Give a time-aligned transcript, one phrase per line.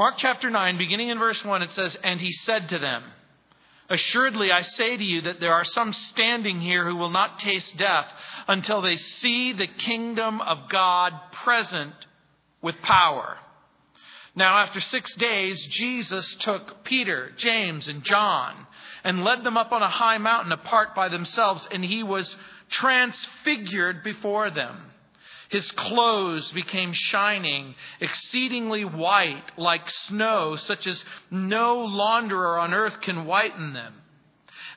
[0.00, 3.04] Mark chapter 9, beginning in verse 1, it says, And he said to them,
[3.90, 7.76] Assuredly, I say to you that there are some standing here who will not taste
[7.76, 8.06] death
[8.48, 11.12] until they see the kingdom of God
[11.44, 11.92] present
[12.62, 13.36] with power.
[14.34, 18.66] Now, after six days, Jesus took Peter, James, and John
[19.04, 22.38] and led them up on a high mountain apart by themselves, and he was
[22.70, 24.89] transfigured before them.
[25.50, 33.26] His clothes became shining, exceedingly white, like snow, such as no launderer on earth can
[33.26, 33.94] whiten them.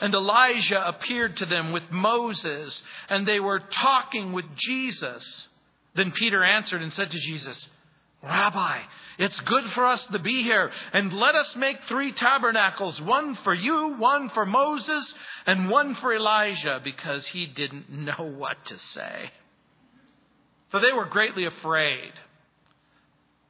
[0.02, 5.48] And Elijah appeared to them with Moses, and they were talking with Jesus.
[5.94, 7.70] Then Peter answered and said to Jesus,
[8.24, 8.80] Rabbi,
[9.20, 13.54] it's good for us to be here, and let us make three tabernacles one for
[13.54, 15.14] you, one for Moses,
[15.46, 19.30] and one for Elijah, because he didn't know what to say.
[20.74, 22.14] For they were greatly afraid.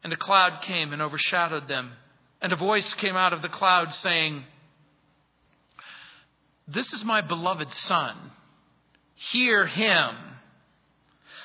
[0.03, 1.93] And a cloud came and overshadowed them.
[2.41, 4.43] And a voice came out of the cloud saying,
[6.67, 8.17] This is my beloved Son.
[9.15, 10.09] Hear him.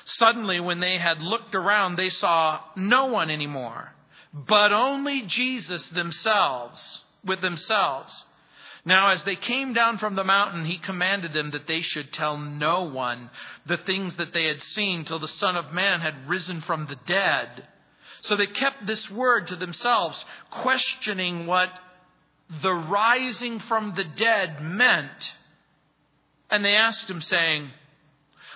[0.03, 3.93] Suddenly, when they had looked around, they saw no one anymore,
[4.33, 8.25] but only Jesus themselves, with themselves.
[8.89, 12.39] Now, as they came down from the mountain, he commanded them that they should tell
[12.39, 13.29] no one
[13.67, 16.95] the things that they had seen till the Son of Man had risen from the
[17.05, 17.67] dead.
[18.21, 21.69] So they kept this word to themselves, questioning what
[22.63, 25.33] the rising from the dead meant.
[26.49, 27.69] And they asked him, saying,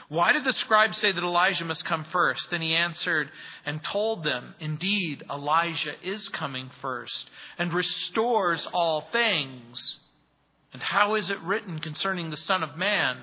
[0.09, 2.49] Why did the scribes say that Elijah must come first?
[2.49, 3.29] Then he answered
[3.67, 9.99] and told them, Indeed, Elijah is coming first and restores all things.
[10.73, 13.17] And how is it written concerning the Son of Man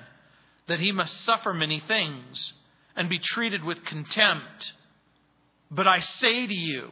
[0.67, 2.53] that he must suffer many things
[2.95, 4.73] and be treated with contempt?
[5.69, 6.91] But I say to you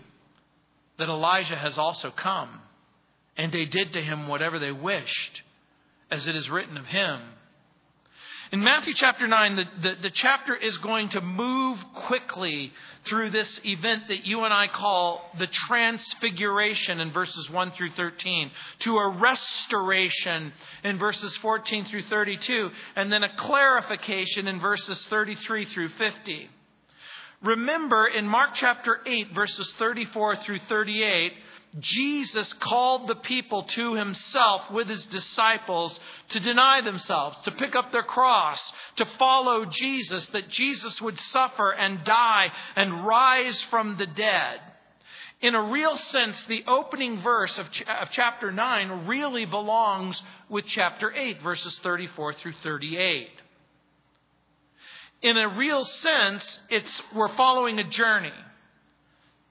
[0.98, 2.62] that Elijah has also come,
[3.38, 5.44] and they did to him whatever they wished,
[6.12, 7.22] as it is written of him.
[8.52, 12.74] In Matthew chapter 9, the, the, the, chapter is going to move quickly
[13.06, 18.50] through this event that you and I call the transfiguration in verses 1 through 13,
[18.80, 20.52] to a restoration
[20.84, 26.50] in verses 14 through 32, and then a clarification in verses 33 through 50.
[27.44, 31.34] Remember in Mark chapter 8, verses 34 through 38,
[31.78, 36.00] Jesus called the people to himself with his disciples
[36.30, 38.60] to deny themselves, to pick up their cross,
[38.96, 44.62] to follow Jesus, that Jesus would suffer and die and rise from the dead.
[45.42, 50.66] In a real sense, the opening verse of, ch- of chapter 9 really belongs with
[50.66, 53.30] chapter 8, verses 34 through 38.
[55.22, 58.34] In a real sense, it's, we're following a journey.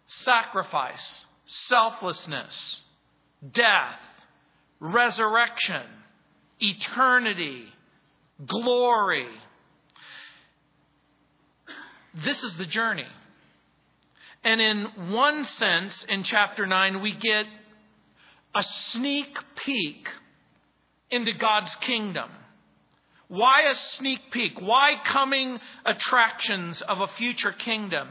[0.07, 2.83] Sacrifice selflessness,
[3.53, 4.01] death,
[4.81, 5.83] resurrection,
[6.61, 7.65] eternity,
[8.47, 9.27] glory.
[12.25, 13.07] This is the journey.
[14.45, 17.47] And in one sense, in chapter 9, we get
[18.55, 20.09] a sneak peek
[21.11, 22.31] into God's kingdom.
[23.29, 24.61] Why a sneak peek?
[24.61, 28.09] Why coming attractions of a future kingdom?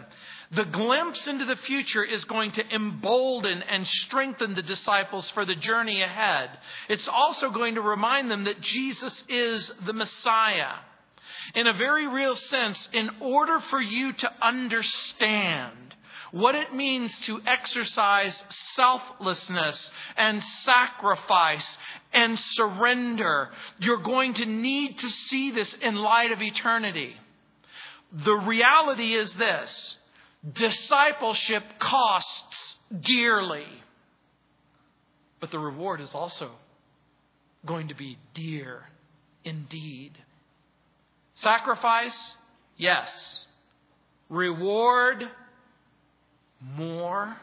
[0.51, 5.55] The glimpse into the future is going to embolden and strengthen the disciples for the
[5.55, 6.49] journey ahead.
[6.87, 10.75] It's also going to remind them that Jesus is the Messiah.
[11.53, 15.95] In a very real sense, in order for you to understand
[16.31, 18.43] what it means to exercise
[18.75, 21.77] selflessness and sacrifice
[22.13, 27.15] and surrender, you're going to need to see this in light of eternity.
[28.11, 29.97] The reality is this
[30.53, 33.67] Discipleship costs dearly,
[35.39, 36.51] but the reward is also
[37.65, 38.85] going to be dear
[39.43, 40.17] indeed.
[41.35, 42.35] Sacrifice,
[42.77, 43.45] yes.
[44.29, 45.27] Reward,
[46.61, 47.37] more,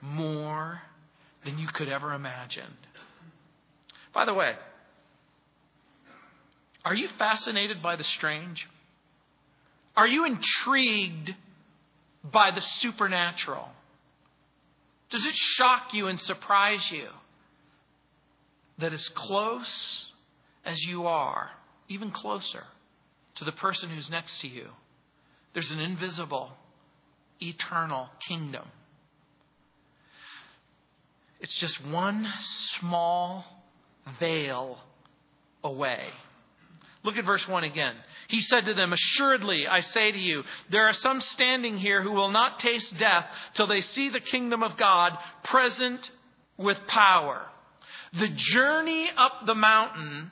[0.00, 0.82] more
[1.44, 2.72] than you could ever imagine.
[4.12, 4.54] By the way,
[6.84, 8.68] are you fascinated by the strange?
[9.96, 11.34] Are you intrigued
[12.24, 13.68] by the supernatural?
[15.10, 17.08] Does it shock you and surprise you
[18.78, 20.06] that as close
[20.64, 21.50] as you are,
[21.88, 22.64] even closer
[23.36, 24.68] to the person who's next to you,
[25.52, 26.52] there's an invisible,
[27.40, 28.68] eternal kingdom?
[31.40, 32.28] It's just one
[32.78, 33.44] small
[34.20, 34.78] veil
[35.64, 36.08] away.
[37.02, 37.94] Look at verse 1 again.
[38.28, 42.12] He said to them, Assuredly, I say to you, there are some standing here who
[42.12, 46.10] will not taste death till they see the kingdom of God present
[46.58, 47.46] with power.
[48.12, 50.30] The journey up the mountain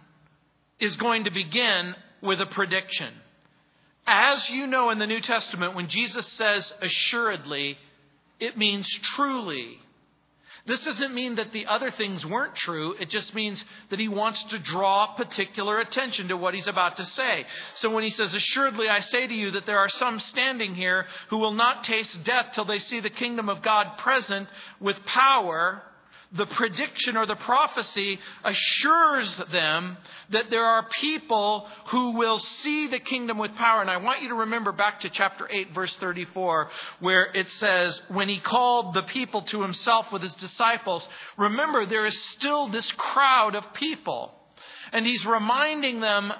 [0.78, 3.14] is going to begin with a prediction.
[4.06, 7.78] As you know in the New Testament, when Jesus says assuredly,
[8.40, 9.78] it means truly.
[10.68, 12.94] This doesn't mean that the other things weren't true.
[13.00, 17.06] It just means that he wants to draw particular attention to what he's about to
[17.06, 17.46] say.
[17.76, 21.06] So when he says, Assuredly I say to you that there are some standing here
[21.30, 24.46] who will not taste death till they see the kingdom of God present
[24.78, 25.82] with power,
[26.32, 29.96] the prediction or the prophecy assures them
[30.30, 33.80] that there are people who will see the kingdom with power.
[33.80, 36.70] And I want you to remember back to chapter 8, verse 34,
[37.00, 41.08] where it says, When he called the people to himself with his disciples,
[41.38, 44.34] remember there is still this crowd of people.
[44.92, 46.32] And he's reminding them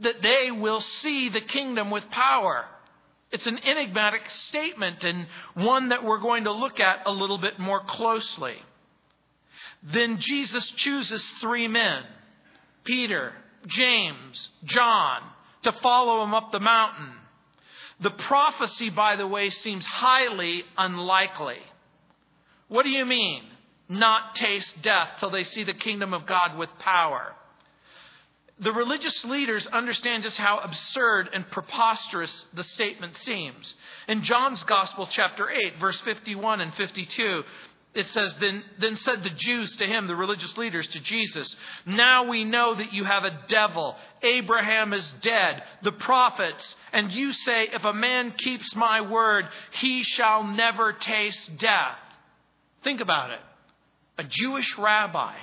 [0.00, 2.64] that they will see the kingdom with power.
[3.30, 7.58] It's an enigmatic statement and one that we're going to look at a little bit
[7.58, 8.56] more closely.
[9.82, 12.04] Then Jesus chooses three men
[12.84, 13.32] Peter,
[13.66, 15.22] James, John
[15.62, 17.12] to follow him up the mountain.
[18.00, 21.58] The prophecy, by the way, seems highly unlikely.
[22.68, 23.42] What do you mean?
[23.88, 27.34] Not taste death till they see the kingdom of God with power.
[28.60, 33.74] The religious leaders understand just how absurd and preposterous the statement seems.
[34.08, 37.44] In John's Gospel, chapter 8, verse 51 and 52,
[37.98, 41.54] it says, then, then said the Jews to him, the religious leaders, to Jesus,
[41.84, 43.96] Now we know that you have a devil.
[44.22, 50.04] Abraham is dead, the prophets, and you say, If a man keeps my word, he
[50.04, 51.98] shall never taste death.
[52.84, 53.40] Think about it.
[54.18, 55.34] A Jewish rabbi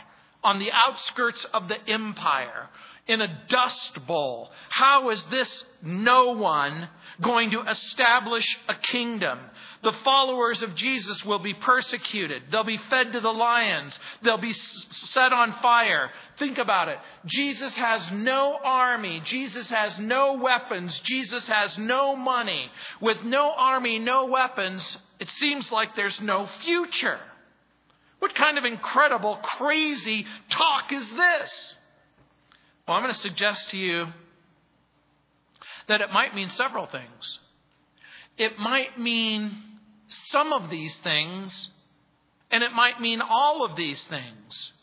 [0.42, 2.70] on the outskirts of the empire
[3.08, 4.50] in a dust bowl.
[4.70, 6.90] How is this no one
[7.22, 9.40] going to establish a kingdom?
[9.84, 12.44] The followers of Jesus will be persecuted.
[12.50, 14.00] They'll be fed to the lions.
[14.24, 16.10] They'll be set on fire.
[16.40, 16.98] Think about it.
[17.28, 19.22] Jesus has no army.
[19.24, 21.00] Jesus has no weapons.
[21.02, 22.72] Jesus has no money.
[23.00, 27.20] With no army, no weapons, it seems like there's no future.
[28.18, 31.78] What kind of incredible, crazy talk is this?
[32.88, 34.08] Well, I'm going to suggest to you
[35.88, 37.40] that it might mean several things.
[38.38, 39.52] It might mean
[40.08, 41.72] some of these things,
[42.52, 44.74] and it might mean all of these things.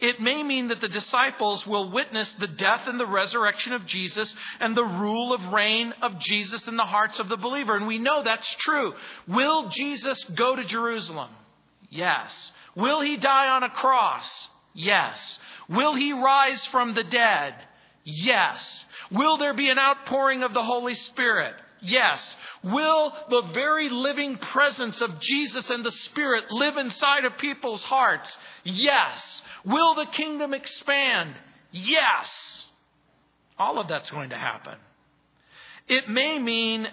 [0.00, 4.34] It may mean that the disciples will witness the death and the resurrection of Jesus
[4.58, 7.76] and the rule of reign of Jesus in the hearts of the believer.
[7.76, 8.94] And we know that's true.
[9.28, 11.30] Will Jesus go to Jerusalem?
[11.90, 12.52] Yes.
[12.74, 14.48] Will he die on a cross?
[14.74, 15.38] Yes.
[15.68, 17.54] Will he rise from the dead?
[18.04, 18.84] Yes.
[19.10, 21.54] Will there be an outpouring of the Holy Spirit?
[21.80, 22.36] Yes.
[22.62, 28.36] Will the very living presence of Jesus and the Spirit live inside of people's hearts?
[28.64, 29.42] Yes.
[29.64, 31.34] Will the kingdom expand?
[31.72, 32.66] Yes.
[33.58, 34.76] All of that's going to happen.
[35.88, 36.86] It may mean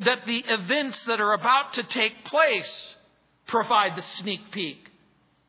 [0.00, 2.96] that the events that are about to take place
[3.46, 4.90] provide the sneak peek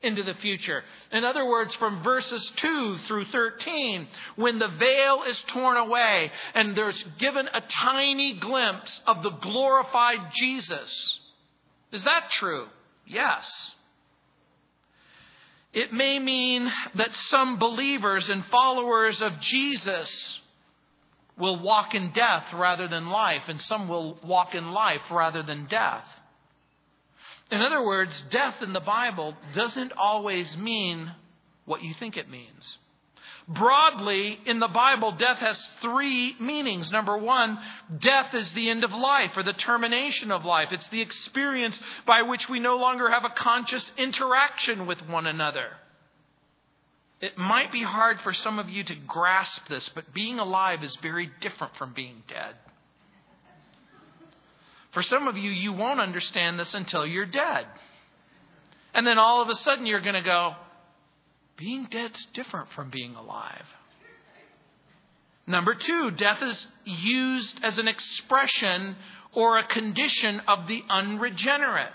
[0.06, 0.84] into the future.
[1.12, 6.76] In other words, from verses 2 through 13, when the veil is torn away and
[6.76, 11.20] there's given a tiny glimpse of the glorified Jesus.
[11.92, 12.68] Is that true?
[13.06, 13.76] Yes.
[15.74, 20.40] It may mean that some believers and followers of Jesus
[21.38, 25.66] will walk in death rather than life, and some will walk in life rather than
[25.66, 26.06] death.
[27.52, 31.12] In other words, death in the Bible doesn't always mean
[31.66, 32.78] what you think it means.
[33.48, 36.92] Broadly, in the Bible, death has three meanings.
[36.92, 37.60] Number one,
[38.00, 40.72] death is the end of life or the termination of life.
[40.72, 45.68] It's the experience by which we no longer have a conscious interaction with one another.
[47.22, 50.96] It might be hard for some of you to grasp this, but being alive is
[50.96, 52.56] very different from being dead.
[54.96, 57.66] For some of you, you won't understand this until you're dead.
[58.94, 60.54] And then all of a sudden you're going to go,
[61.58, 63.66] being dead's different from being alive.
[65.46, 68.96] Number two, death is used as an expression
[69.34, 71.92] or a condition of the unregenerate.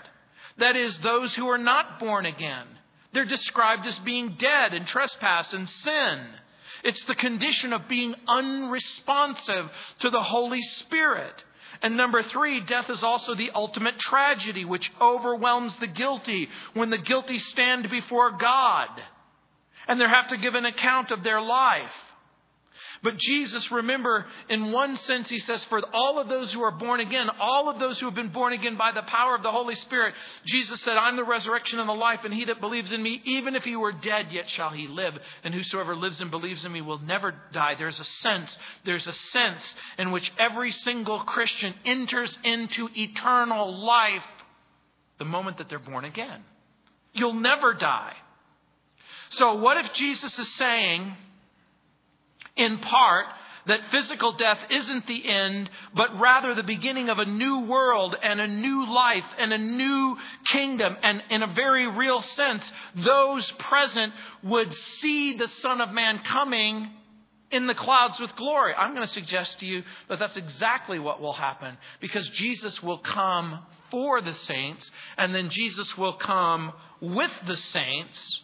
[0.59, 2.67] That is, those who are not born again.
[3.13, 6.27] They're described as being dead in trespass and sin.
[6.83, 11.43] It's the condition of being unresponsive to the Holy Spirit.
[11.81, 16.97] And number three, death is also the ultimate tragedy which overwhelms the guilty when the
[16.97, 18.89] guilty stand before God
[19.87, 21.91] and they have to give an account of their life.
[23.03, 26.99] But Jesus, remember, in one sense, he says, for all of those who are born
[26.99, 29.73] again, all of those who have been born again by the power of the Holy
[29.73, 30.13] Spirit,
[30.45, 33.55] Jesus said, I'm the resurrection and the life, and he that believes in me, even
[33.55, 35.17] if he were dead, yet shall he live.
[35.43, 37.73] And whosoever lives and believes in me will never die.
[37.73, 38.55] There's a sense,
[38.85, 44.23] there's a sense in which every single Christian enters into eternal life
[45.17, 46.43] the moment that they're born again.
[47.13, 48.13] You'll never die.
[49.29, 51.15] So, what if Jesus is saying,
[52.55, 53.27] in part,
[53.67, 58.39] that physical death isn't the end, but rather the beginning of a new world and
[58.39, 60.97] a new life and a new kingdom.
[61.03, 66.89] And in a very real sense, those present would see the Son of Man coming
[67.51, 68.73] in the clouds with glory.
[68.73, 72.99] I'm going to suggest to you that that's exactly what will happen because Jesus will
[72.99, 73.59] come
[73.91, 78.41] for the saints and then Jesus will come with the saints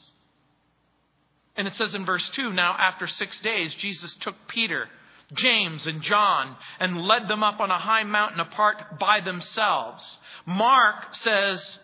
[1.58, 4.88] and it says in verse 2 Now, after six days, Jesus took Peter,
[5.34, 10.20] James, and John and led them up on a high mountain apart by themselves.
[10.46, 11.80] Mark says,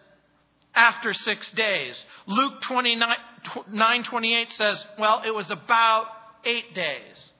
[0.75, 2.03] after six days.
[2.27, 6.07] Luke 29 28 says, well, it was about
[6.45, 7.31] eight days.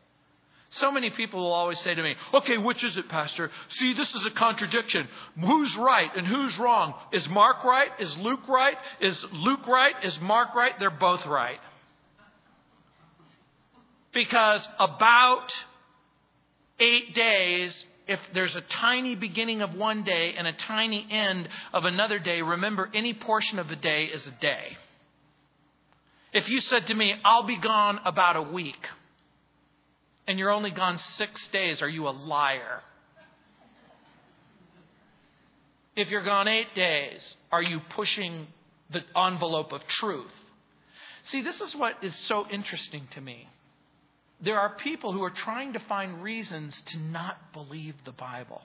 [0.71, 3.51] So many people will always say to me, okay, which is it, Pastor?
[3.77, 5.07] See, this is a contradiction.
[5.39, 6.95] Who's right and who's wrong?
[7.11, 7.91] Is Mark right?
[7.99, 8.75] Is Luke right?
[8.99, 9.93] Is Luke right?
[10.03, 10.73] Is Mark right?
[10.79, 11.59] They're both right.
[14.13, 15.51] Because about
[16.79, 21.85] eight days, if there's a tiny beginning of one day and a tiny end of
[21.85, 24.77] another day, remember any portion of the day is a day.
[26.31, 28.87] If you said to me, I'll be gone about a week,
[30.27, 32.81] and you're only gone six days, are you a liar?
[35.95, 38.47] If you're gone eight days, are you pushing
[38.89, 40.31] the envelope of truth?
[41.25, 43.47] See, this is what is so interesting to me
[44.43, 48.61] there are people who are trying to find reasons to not believe the Bible.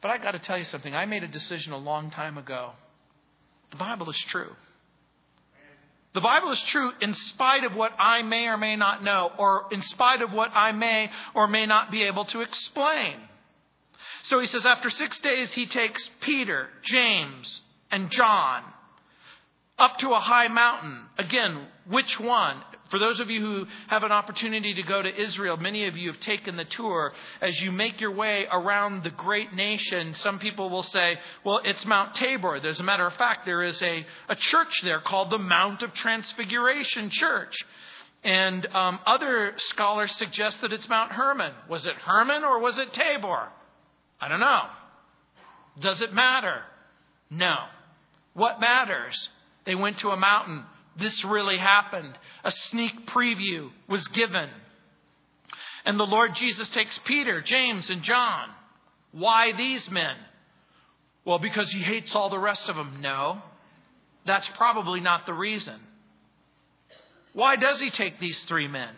[0.00, 0.94] But I got to tell you something.
[0.94, 2.72] I made a decision a long time ago.
[3.70, 4.52] The Bible is true.
[6.14, 9.66] The Bible is true in spite of what I may or may not know, or
[9.70, 13.16] in spite of what I may or may not be able to explain.
[14.24, 17.60] So he says, after six days, he takes Peter, James,
[17.90, 18.64] and John
[19.78, 21.02] up to a high mountain.
[21.18, 22.62] Again, which one?
[22.90, 26.10] For those of you who have an opportunity to go to Israel, many of you
[26.10, 27.12] have taken the tour.
[27.42, 31.84] As you make your way around the great nation, some people will say, well, it's
[31.84, 32.56] Mount Tabor.
[32.56, 35.92] As a matter of fact, there is a, a church there called the Mount of
[35.92, 37.54] Transfiguration Church.
[38.24, 41.52] And um, other scholars suggest that it's Mount Hermon.
[41.68, 43.48] Was it Hermon or was it Tabor?
[44.20, 44.62] I don't know.
[45.80, 46.62] Does it matter?
[47.30, 47.54] No.
[48.32, 49.28] What matters?
[49.66, 50.64] They went to a mountain
[50.98, 52.18] this really happened.
[52.44, 54.50] A sneak preview was given.
[55.84, 58.48] And the Lord Jesus takes Peter, James, and John.
[59.12, 60.16] Why these men?
[61.24, 62.98] Well, because he hates all the rest of them.
[63.00, 63.40] No,
[64.26, 65.80] that's probably not the reason.
[67.32, 68.94] Why does he take these three men?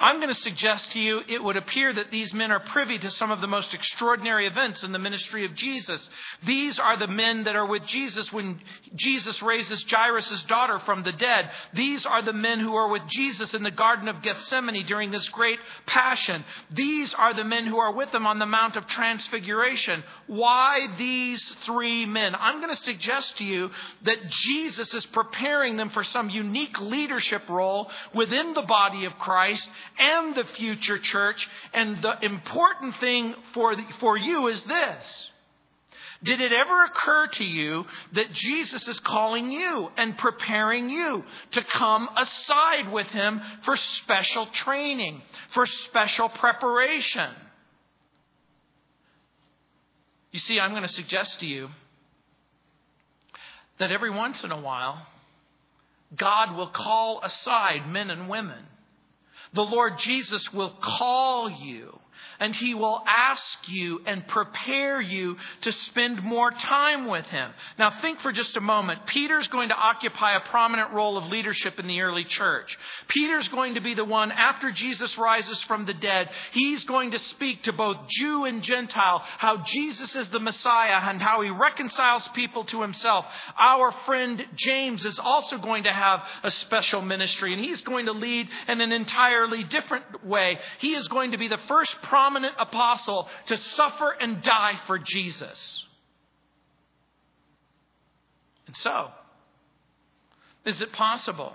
[0.00, 3.10] I'm going to suggest to you it would appear that these men are privy to
[3.10, 6.08] some of the most extraordinary events in the ministry of Jesus.
[6.46, 8.60] These are the men that are with Jesus when
[8.94, 11.50] Jesus raises Jairus' daughter from the dead.
[11.74, 15.28] These are the men who are with Jesus in the Garden of Gethsemane during this
[15.30, 16.44] great passion.
[16.70, 20.04] These are the men who are with him on the Mount of Transfiguration.
[20.28, 22.36] Why these three men?
[22.38, 23.70] I'm going to suggest to you
[24.02, 29.68] that Jesus is preparing them for some unique leadership role within the body of Christ
[29.98, 31.48] and the future church.
[31.72, 35.30] And the important thing for, the, for you is this.
[36.22, 41.62] Did it ever occur to you that Jesus is calling you and preparing you to
[41.62, 47.30] come aside with him for special training, for special preparation?
[50.32, 51.68] You see, I'm going to suggest to you
[53.78, 55.06] that every once in a while,
[56.16, 58.64] God will call aside men and women
[59.52, 61.98] the Lord Jesus will call you
[62.40, 67.50] and he will ask you and prepare you to spend more time with him.
[67.78, 69.06] Now, think for just a moment.
[69.06, 72.76] Peter's going to occupy a prominent role of leadership in the early church.
[73.08, 77.18] Peter's going to be the one, after Jesus rises from the dead, he's going to
[77.18, 82.28] speak to both Jew and Gentile how Jesus is the Messiah and how he reconciles
[82.34, 83.26] people to himself.
[83.58, 88.12] Our friend James is also going to have a special ministry, and he's going to
[88.12, 90.58] lead in an entirely different way.
[90.78, 94.98] He is going to be the first prominent prominent apostle to suffer and die for
[94.98, 95.84] Jesus.
[98.66, 99.08] And so,
[100.66, 101.54] is it possible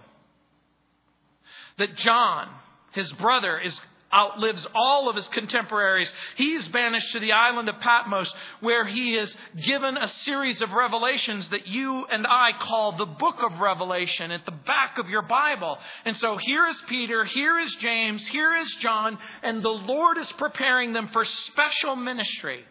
[1.78, 2.50] that John,
[2.94, 3.80] His brother is
[4.14, 6.12] outlives all of his contemporaries.
[6.36, 10.72] He is banished to the island of Patmos, where he is given a series of
[10.72, 15.24] revelations that you and I call the book of Revelation at the back of your
[15.24, 15.78] Bible.
[16.06, 20.32] And so here is Peter, here is James, here is John, and the Lord is
[20.34, 22.66] preparing them for special ministry.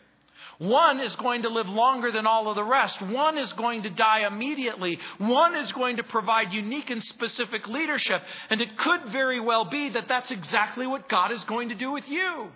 [0.62, 3.02] One is going to live longer than all of the rest.
[3.02, 4.96] One is going to die immediately.
[5.18, 8.22] One is going to provide unique and specific leadership.
[8.48, 11.90] And it could very well be that that's exactly what God is going to do
[11.90, 12.46] with you.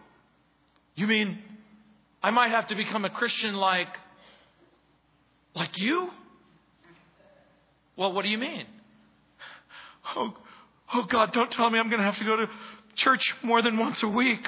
[0.94, 1.38] You mean
[2.22, 3.88] I might have to become a Christian like
[5.56, 6.08] like you?
[7.96, 8.66] Well, what do you mean?
[10.14, 10.32] Oh,
[10.94, 12.46] oh God, don't tell me I'm going to have to go to
[12.94, 14.46] church more than once a week.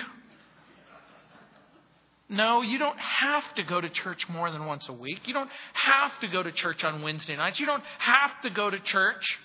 [2.28, 5.20] No, you don't have to go to church more than once a week.
[5.26, 7.58] You don't have to go to church on Wednesday nights.
[7.58, 9.38] You don't have to go to church.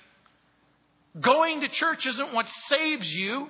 [1.19, 3.47] Going to church isn't what saves you.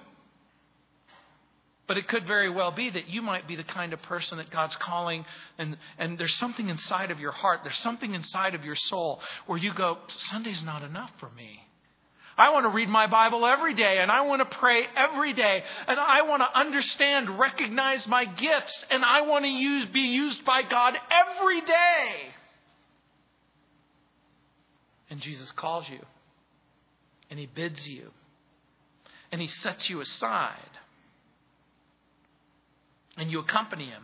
[1.87, 4.49] But it could very well be that you might be the kind of person that
[4.49, 5.25] God's calling,
[5.57, 9.57] and, and there's something inside of your heart, there's something inside of your soul where
[9.57, 11.67] you go, Sunday's not enough for me.
[12.37, 15.63] I want to read my Bible every day and I want to pray every day
[15.87, 20.43] and I want to understand, recognize my gifts and I want to use, be used
[20.43, 22.33] by God every day.
[25.09, 25.99] And Jesus calls you
[27.29, 28.11] and he bids you
[29.31, 30.57] and he sets you aside
[33.17, 34.03] and you accompany him.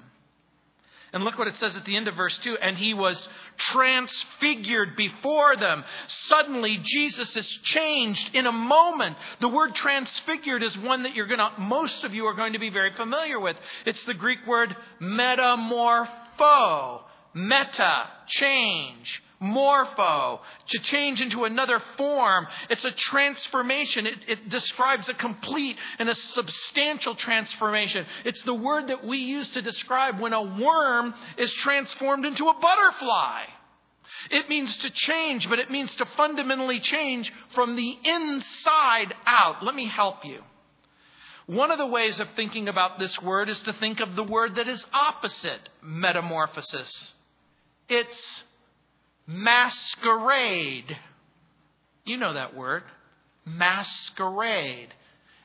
[1.11, 4.95] And look what it says at the end of verse 2 and he was transfigured
[4.95, 5.83] before them.
[6.27, 9.17] Suddenly, Jesus is changed in a moment.
[9.41, 12.59] The word transfigured is one that you're going to, most of you are going to
[12.59, 13.57] be very familiar with.
[13.85, 17.01] It's the Greek word metamorpho.
[17.47, 22.47] Meta, change morpho, to change into another form.
[22.69, 24.05] It's a transformation.
[24.05, 28.05] It, it, describes a complete and a substantial transformation.
[28.25, 32.59] It's the word that we use to describe when a worm is transformed into a
[32.59, 33.43] butterfly.
[34.31, 39.63] It means to change, but it means to fundamentally change from the inside out.
[39.63, 40.41] Let me help you.
[41.45, 44.55] One of the ways of thinking about this word is to think of the word
[44.55, 47.13] that is opposite metamorphosis.
[47.89, 48.43] It's
[49.27, 50.95] masquerade.
[52.05, 52.83] You know that word.
[53.45, 54.89] Masquerade.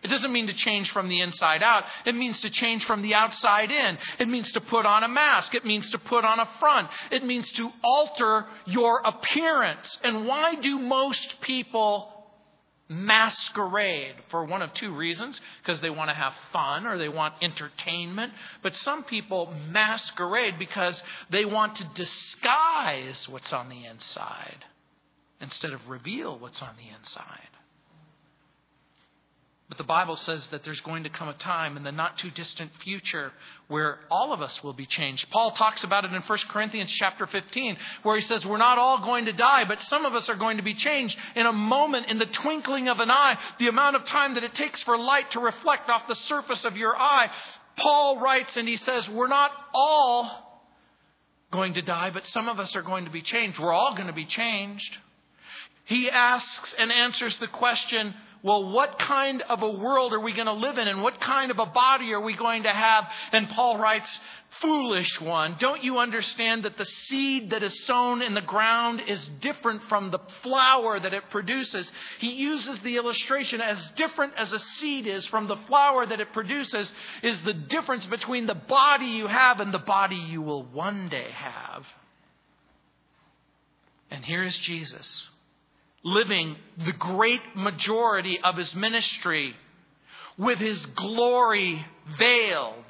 [0.02, 1.84] It doesn't mean to change from the inside out.
[2.04, 3.96] It means to change from the outside in.
[4.18, 5.54] It means to put on a mask.
[5.54, 6.90] It means to put on a front.
[7.10, 9.98] It means to alter your appearance.
[10.04, 12.13] And why do most people
[12.88, 17.34] masquerade for one of two reasons because they want to have fun or they want
[17.40, 18.32] entertainment.
[18.62, 24.64] But some people masquerade because they want to disguise what's on the inside
[25.40, 27.48] instead of reveal what's on the inside.
[29.68, 32.30] But the Bible says that there's going to come a time in the not too
[32.30, 33.32] distant future
[33.68, 35.30] where all of us will be changed.
[35.30, 39.02] Paul talks about it in 1 Corinthians chapter 15, where he says, We're not all
[39.02, 42.06] going to die, but some of us are going to be changed in a moment,
[42.10, 45.30] in the twinkling of an eye, the amount of time that it takes for light
[45.30, 47.30] to reflect off the surface of your eye.
[47.78, 50.60] Paul writes and he says, We're not all
[51.50, 53.58] going to die, but some of us are going to be changed.
[53.58, 54.98] We're all going to be changed.
[55.86, 60.46] He asks and answers the question, well, what kind of a world are we going
[60.46, 63.06] to live in and what kind of a body are we going to have?
[63.32, 64.20] And Paul writes,
[64.60, 69.26] Foolish one, don't you understand that the seed that is sown in the ground is
[69.40, 71.90] different from the flower that it produces?
[72.18, 76.34] He uses the illustration as different as a seed is from the flower that it
[76.34, 81.08] produces, is the difference between the body you have and the body you will one
[81.08, 81.86] day have.
[84.10, 85.30] And here is Jesus
[86.04, 89.56] living the great majority of his ministry
[90.36, 91.84] with his glory
[92.18, 92.84] veiled.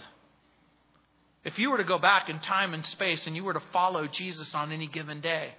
[1.45, 4.07] If you were to go back in time and space and you were to follow
[4.09, 5.55] Jesus on any given day,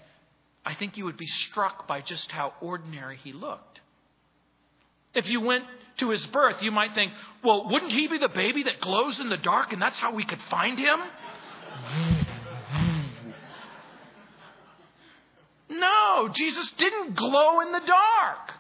[0.66, 3.82] I think you would be struck by just how ordinary he looked.
[5.14, 5.64] If you went
[5.98, 7.14] to his birth, you might think,
[7.44, 10.26] well, wouldn't he be the baby that glows in the dark and that's how we
[10.26, 11.00] could find him?
[15.70, 18.52] No, Jesus didn't glow in the dark.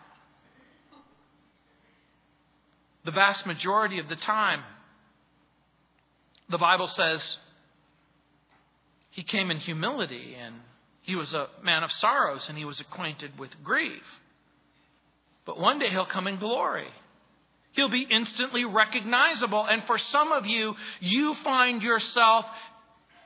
[3.05, 4.63] The vast majority of the time,
[6.49, 7.37] the Bible says
[9.11, 10.55] he came in humility and
[11.03, 14.01] he was a man of sorrows and he was acquainted with grief.
[15.45, 16.89] But one day he'll come in glory.
[17.73, 19.65] He'll be instantly recognizable.
[19.69, 22.45] And for some of you, you find yourself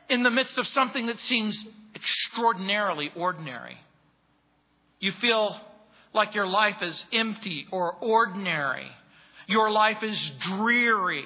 [0.10, 1.58] in the midst of something that seems
[2.00, 3.78] extraordinarily ordinary.
[5.00, 5.60] You feel
[6.14, 8.88] like your life is empty or ordinary.
[9.48, 11.26] Your life is dreary.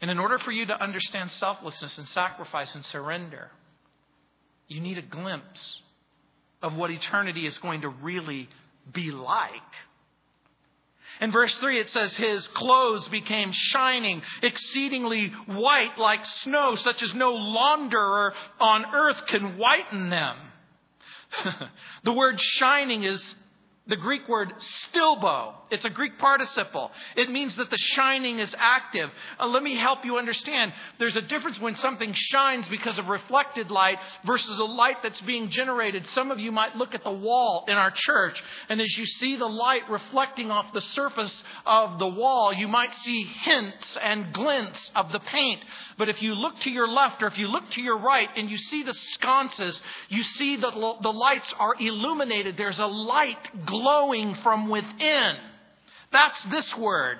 [0.00, 3.50] And in order for you to understand selflessness and sacrifice and surrender,
[4.68, 5.80] you need a glimpse
[6.62, 8.48] of what eternity is going to really
[8.92, 9.50] be like.
[11.20, 17.12] In verse 3, it says, His clothes became shining, exceedingly white like snow, such as
[17.14, 20.36] no launderer on earth can whiten them.
[22.04, 23.34] the word shining is
[23.88, 25.54] the Greek word stilbo.
[25.70, 26.90] It's a Greek participle.
[27.16, 29.10] It means that the shining is active.
[29.38, 30.72] Uh, let me help you understand.
[30.98, 35.50] There's a difference when something shines because of reflected light versus a light that's being
[35.50, 36.06] generated.
[36.08, 39.36] Some of you might look at the wall in our church, and as you see
[39.36, 44.90] the light reflecting off the surface of the wall, you might see hints and glints
[44.94, 45.62] of the paint.
[45.96, 48.50] But if you look to your left or if you look to your right and
[48.50, 52.56] you see the sconces, you see that the lights are illuminated.
[52.56, 55.36] There's a light glowing from within.
[56.10, 57.18] That's this word,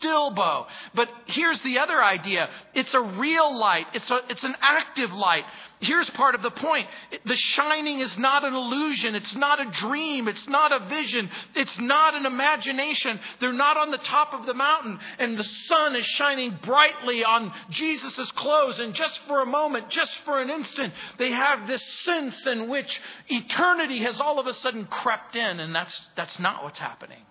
[0.00, 0.66] stilbo.
[0.92, 2.48] But here's the other idea.
[2.74, 3.86] It's a real light.
[3.94, 5.44] It's, a, it's an active light.
[5.78, 6.88] Here's part of the point.
[7.24, 9.14] The shining is not an illusion.
[9.14, 10.26] It's not a dream.
[10.26, 11.30] It's not a vision.
[11.54, 13.20] It's not an imagination.
[13.38, 17.52] They're not on the top of the mountain and the sun is shining brightly on
[17.70, 18.80] Jesus' clothes.
[18.80, 23.00] And just for a moment, just for an instant, they have this sense in which
[23.28, 25.60] eternity has all of a sudden crept in.
[25.60, 27.22] And that's, that's not what's happening.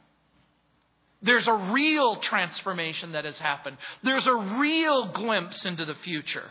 [1.24, 3.78] There's a real transformation that has happened.
[4.04, 6.50] There's a real glimpse into the future.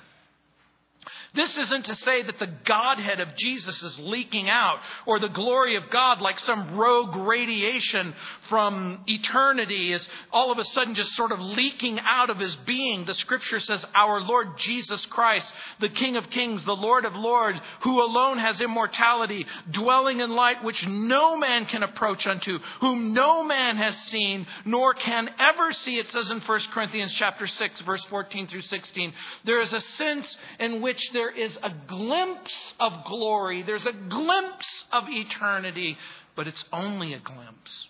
[1.35, 5.77] This isn't to say that the Godhead of Jesus is leaking out or the glory
[5.77, 8.15] of God, like some rogue radiation
[8.51, 13.07] from eternity, is all of a sudden just sort of leaking out of his being.
[13.07, 17.59] The scripture says, Our Lord Jesus Christ, the King of Kings, the Lord of Lords,
[17.81, 23.43] who alone has immortality, dwelling in light which no man can approach unto, whom no
[23.43, 25.99] man has seen, nor can ever see.
[25.99, 29.15] It says in 1 Corinthians chapter 6, verse 14 through 16.
[29.45, 33.93] There is a sense in which there there is a glimpse of glory, there's a
[33.93, 35.97] glimpse of eternity,
[36.35, 37.89] but it's only a glimpse.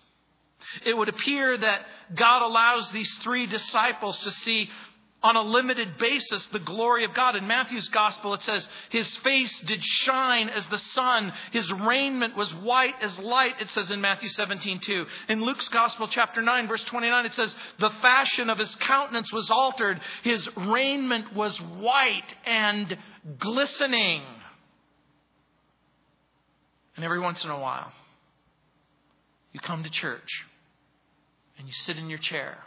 [0.85, 1.81] It would appear that
[2.13, 4.69] God allows these three disciples to see
[5.23, 7.35] on a limited basis the glory of God.
[7.35, 12.53] In Matthew's gospel, it says, His face did shine as the sun, His raiment was
[12.53, 15.05] white as light, it says in Matthew 17, 2.
[15.29, 19.49] In Luke's gospel, chapter 9, verse 29, it says, The fashion of His countenance was
[19.49, 22.95] altered, His raiment was white and
[23.39, 24.23] glistening.
[26.95, 27.91] And every once in a while,
[29.51, 30.45] you come to church
[31.57, 32.57] and you sit in your chair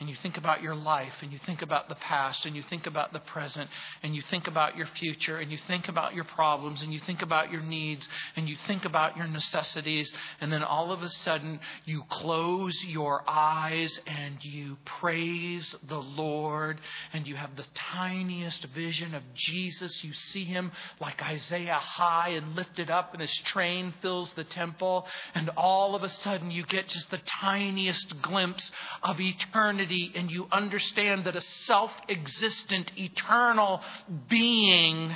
[0.00, 2.86] and you think about your life and you think about the past and you think
[2.86, 3.68] about the present
[4.02, 7.20] and you think about your future and you think about your problems and you think
[7.20, 10.10] about your needs and you think about your necessities
[10.40, 16.80] and then all of a sudden you close your eyes and you praise the Lord
[17.12, 20.02] and you have the tiniest vision of Jesus.
[20.02, 25.06] You see him like Isaiah high and lifted up and his train fills the temple
[25.34, 28.70] and all of a sudden you get just the tiniest glimpse
[29.02, 33.80] of eternity eternity and you understand that a self existent, eternal
[34.28, 35.14] being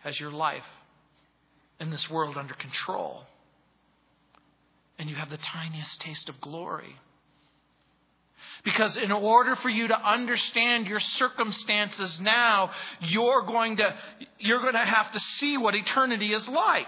[0.00, 0.64] has your life
[1.80, 3.22] in this world under control.
[4.98, 6.96] And you have the tiniest taste of glory.
[8.64, 13.94] Because in order for you to understand your circumstances now, you're going to,
[14.38, 16.86] you're going to have to see what eternity is like.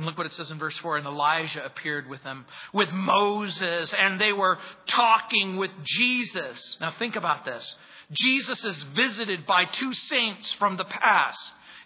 [0.00, 3.92] And look what it says in verse 4 and Elijah appeared with them, with Moses,
[3.92, 6.78] and they were talking with Jesus.
[6.80, 7.76] Now think about this.
[8.10, 11.38] Jesus is visited by two saints from the past,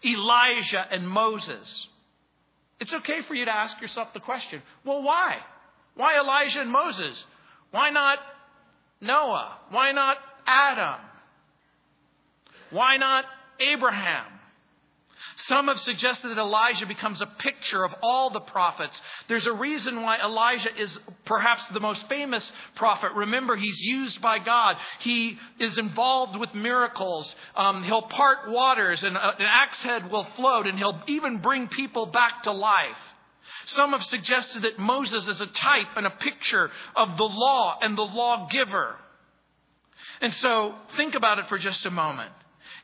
[0.04, 1.88] Elijah and Moses.
[2.78, 5.38] It's okay for you to ask yourself the question well, why?
[5.96, 7.20] Why Elijah and Moses?
[7.72, 8.20] Why not
[9.00, 9.58] Noah?
[9.70, 11.00] Why not Adam?
[12.70, 13.24] Why not
[13.58, 14.26] Abraham?
[15.36, 19.00] Some have suggested that Elijah becomes a picture of all the prophets.
[19.28, 23.12] There's a reason why Elijah is perhaps the most famous prophet.
[23.14, 24.76] Remember, he's used by God.
[25.00, 27.34] He is involved with miracles.
[27.56, 32.06] Um, he'll part waters, and an axe head will float, and he'll even bring people
[32.06, 32.96] back to life.
[33.66, 37.96] Some have suggested that Moses is a type and a picture of the law and
[37.96, 38.96] the lawgiver.
[40.20, 42.30] And so think about it for just a moment.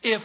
[0.02, 0.22] If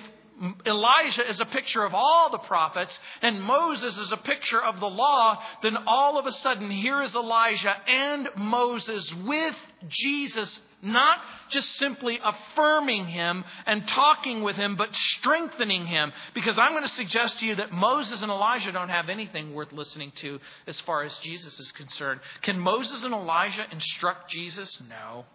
[0.65, 4.89] Elijah is a picture of all the prophets and Moses is a picture of the
[4.89, 9.55] law, then all of a sudden here is Elijah and Moses with
[9.87, 11.17] Jesus not
[11.49, 16.13] just simply affirming him and talking with him, but strengthening him.
[16.33, 19.73] Because I'm going to suggest to you that Moses and Elijah don't have anything worth
[19.73, 22.19] listening to as far as Jesus is concerned.
[22.43, 24.81] Can Moses and Elijah instruct Jesus?
[24.87, 25.25] No.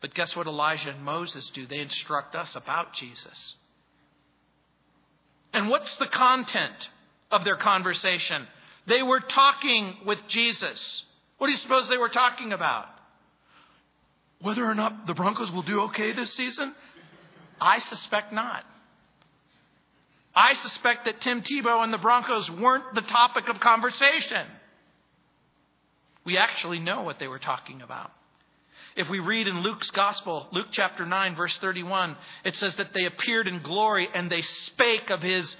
[0.00, 1.66] But guess what Elijah and Moses do?
[1.66, 3.54] They instruct us about Jesus.
[5.52, 6.88] And what's the content
[7.30, 8.46] of their conversation?
[8.86, 11.02] They were talking with Jesus.
[11.38, 12.86] What do you suppose they were talking about?
[14.40, 16.74] Whether or not the Broncos will do okay this season?
[17.60, 18.64] I suspect not.
[20.34, 24.46] I suspect that Tim Tebow and the Broncos weren't the topic of conversation.
[26.24, 28.12] We actually know what they were talking about.
[28.98, 33.04] If we read in Luke's Gospel, Luke chapter 9, verse 31, it says that they
[33.04, 35.56] appeared in glory and they spake of his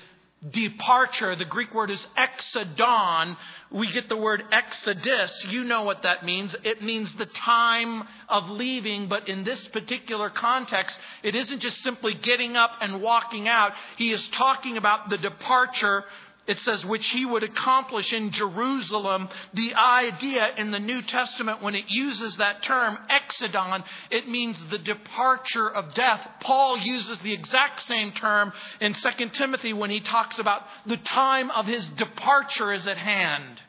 [0.51, 1.37] departure.
[1.37, 3.37] The Greek word is exodon.
[3.71, 5.45] We get the word exodus.
[5.51, 6.57] You know what that means.
[6.65, 12.15] It means the time of leaving, but in this particular context, it isn't just simply
[12.15, 13.71] getting up and walking out.
[13.99, 16.03] He is talking about the departure
[16.49, 19.29] it says, which he would accomplish in Jerusalem.
[19.53, 24.79] The idea in the New Testament, when it uses that term, exodon, it means the
[24.79, 26.27] departure of death.
[26.41, 31.51] Paul uses the exact same term in 2 Timothy when he talks about the time
[31.51, 33.61] of his departure is at hand.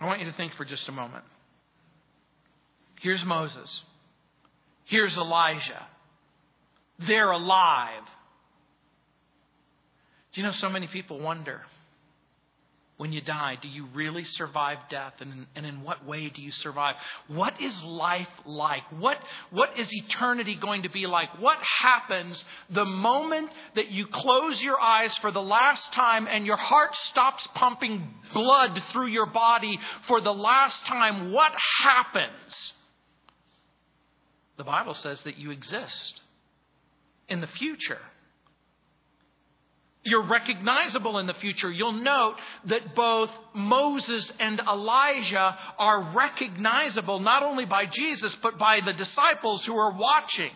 [0.00, 1.24] I want you to think for just a moment.
[3.00, 3.82] Here's Moses.
[4.84, 5.86] Here's Elijah.
[6.98, 8.02] They're alive.
[10.36, 11.62] Do you know so many people wonder
[12.98, 15.14] when you die, do you really survive death?
[15.20, 16.96] And, and in what way do you survive?
[17.26, 18.82] What is life like?
[18.98, 19.16] What,
[19.50, 21.40] what is eternity going to be like?
[21.40, 26.58] What happens the moment that you close your eyes for the last time and your
[26.58, 31.32] heart stops pumping blood through your body for the last time?
[31.32, 32.74] What happens?
[34.58, 36.20] The Bible says that you exist
[37.26, 38.00] in the future.
[40.06, 41.68] You're recognizable in the future.
[41.68, 48.80] You'll note that both Moses and Elijah are recognizable not only by Jesus, but by
[48.80, 50.52] the disciples who are watching.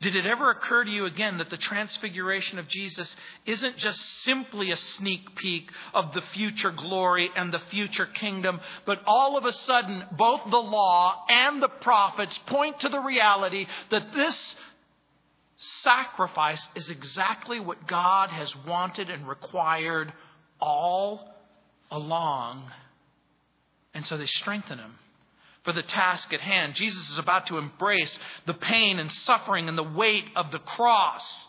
[0.00, 4.70] Did it ever occur to you again that the transfiguration of Jesus isn't just simply
[4.70, 9.52] a sneak peek of the future glory and the future kingdom, but all of a
[9.52, 14.56] sudden, both the law and the prophets point to the reality that this
[15.56, 20.12] sacrifice is exactly what God has wanted and required
[20.60, 21.34] all
[21.90, 22.70] along.
[23.92, 24.94] And so they strengthen him
[25.64, 26.74] for the task at hand.
[26.74, 31.46] Jesus is about to embrace the pain and suffering and the weight of the cross.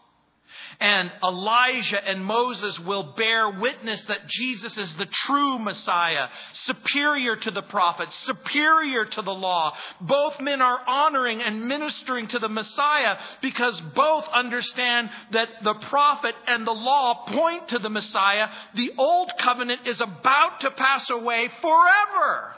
[0.80, 7.52] And Elijah and Moses will bear witness that Jesus is the true Messiah, superior to
[7.52, 9.74] the prophets, superior to the law.
[10.02, 16.36] Both men are honoring and ministering to the Messiah because both understand that the prophet
[16.48, 18.50] and the law point to the Messiah.
[18.76, 22.56] The old covenant is about to pass away forever.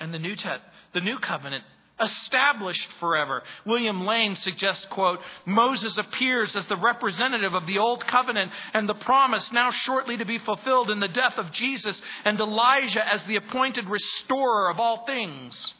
[0.00, 0.48] And the new, te-
[0.94, 1.64] the new covenant
[2.02, 3.42] established forever.
[3.64, 8.94] William Lane suggests, quote, Moses appears as the representative of the old covenant and the
[8.94, 13.36] promise now shortly to be fulfilled in the death of Jesus, and Elijah as the
[13.36, 15.74] appointed restorer of all things.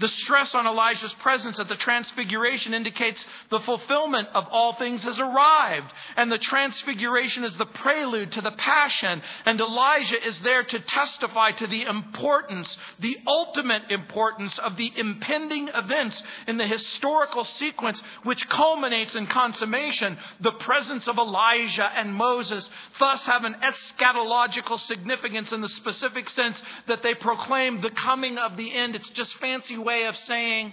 [0.00, 5.18] The stress on Elijah's presence at the transfiguration indicates the fulfillment of all things has
[5.18, 5.92] arrived.
[6.16, 9.20] And the transfiguration is the prelude to the passion.
[9.44, 15.68] And Elijah is there to testify to the importance, the ultimate importance of the impending
[15.68, 20.16] events in the historical sequence, which culminates in consummation.
[20.40, 26.62] The presence of Elijah and Moses thus have an eschatological significance in the specific sense
[26.86, 28.96] that they proclaim the coming of the end.
[28.96, 30.72] It's just fancy way of saying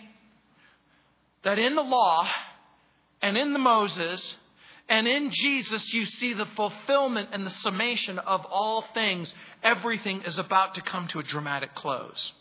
[1.44, 2.30] that in the law
[3.20, 4.38] and in the Moses
[4.88, 9.34] and in Jesus, you see the fulfillment and the summation of all things.
[9.64, 12.32] Everything is about to come to a dramatic close.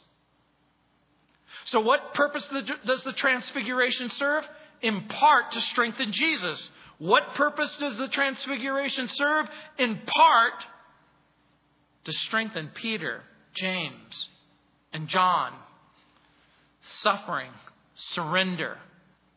[1.65, 2.47] So, what purpose
[2.85, 4.45] does the transfiguration serve?
[4.83, 6.71] In part to strengthen Jesus.
[6.99, 9.47] What purpose does the transfiguration serve?
[9.79, 10.65] In part
[12.05, 13.23] to strengthen Peter,
[13.55, 14.29] James,
[14.93, 15.53] and John
[16.87, 17.51] suffering,
[17.95, 18.79] surrender,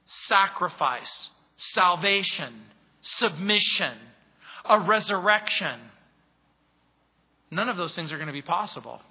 [0.06, 2.54] sacrifice, salvation,
[3.02, 3.94] submission,
[4.66, 5.80] a resurrection.
[7.52, 9.02] None of those things are going to be possible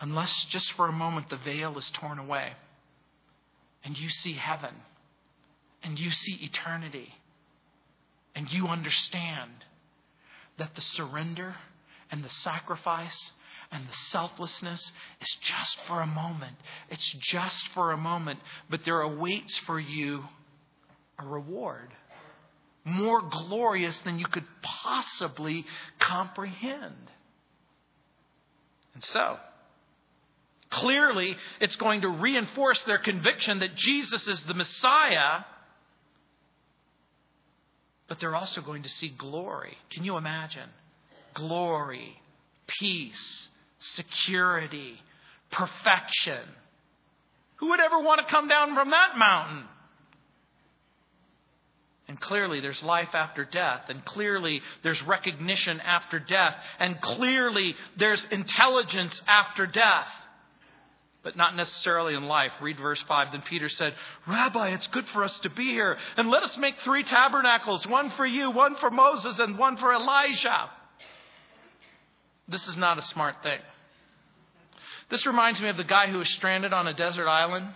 [0.00, 2.52] unless just for a moment the veil is torn away
[3.84, 4.74] and you see heaven
[5.82, 7.14] and you see eternity
[8.34, 9.50] and you understand
[10.58, 11.54] that the surrender
[12.10, 13.32] and the sacrifice
[13.72, 16.56] And the selflessness is just for a moment.
[16.90, 18.38] It's just for a moment.
[18.68, 20.24] But there awaits for you
[21.18, 21.88] a reward
[22.84, 25.64] more glorious than you could possibly
[25.98, 27.10] comprehend.
[28.94, 29.38] And so,
[30.70, 35.44] clearly, it's going to reinforce their conviction that Jesus is the Messiah,
[38.08, 39.76] but they're also going to see glory.
[39.90, 40.68] Can you imagine?
[41.34, 42.20] Glory,
[42.66, 43.48] peace,
[43.82, 45.00] security,
[45.50, 46.40] perfection.
[47.56, 49.64] Who would ever want to come down from that mountain?
[52.08, 53.82] And clearly there's life after death.
[53.88, 56.54] And clearly there's recognition after death.
[56.78, 60.08] And clearly there's intelligence after death.
[61.22, 62.52] But not necessarily in life.
[62.60, 63.28] Read verse 5.
[63.32, 63.94] Then Peter said,
[64.26, 65.96] Rabbi, it's good for us to be here.
[66.16, 69.94] And let us make three tabernacles one for you, one for Moses, and one for
[69.94, 70.68] Elijah.
[72.48, 73.60] This is not a smart thing.
[75.12, 77.68] This reminds me of the guy who was stranded on a desert island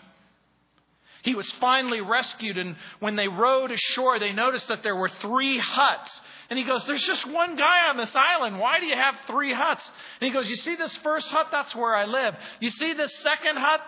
[1.27, 5.59] he was finally rescued, and when they rowed ashore, they noticed that there were three
[5.59, 6.21] huts.
[6.49, 8.61] And he goes, There's just one guy on this island.
[8.61, 9.91] Why do you have three huts?
[10.21, 11.49] And he goes, You see this first hut?
[11.51, 12.37] That's where I live.
[12.61, 13.81] You see this second hut?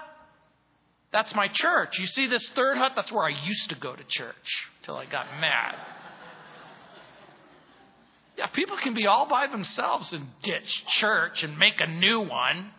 [1.12, 1.96] That's my church.
[2.00, 2.94] You see this third hut?
[2.96, 5.76] That's where I used to go to church till I got mad.
[8.36, 12.72] Yeah, people can be all by themselves and ditch church and make a new one.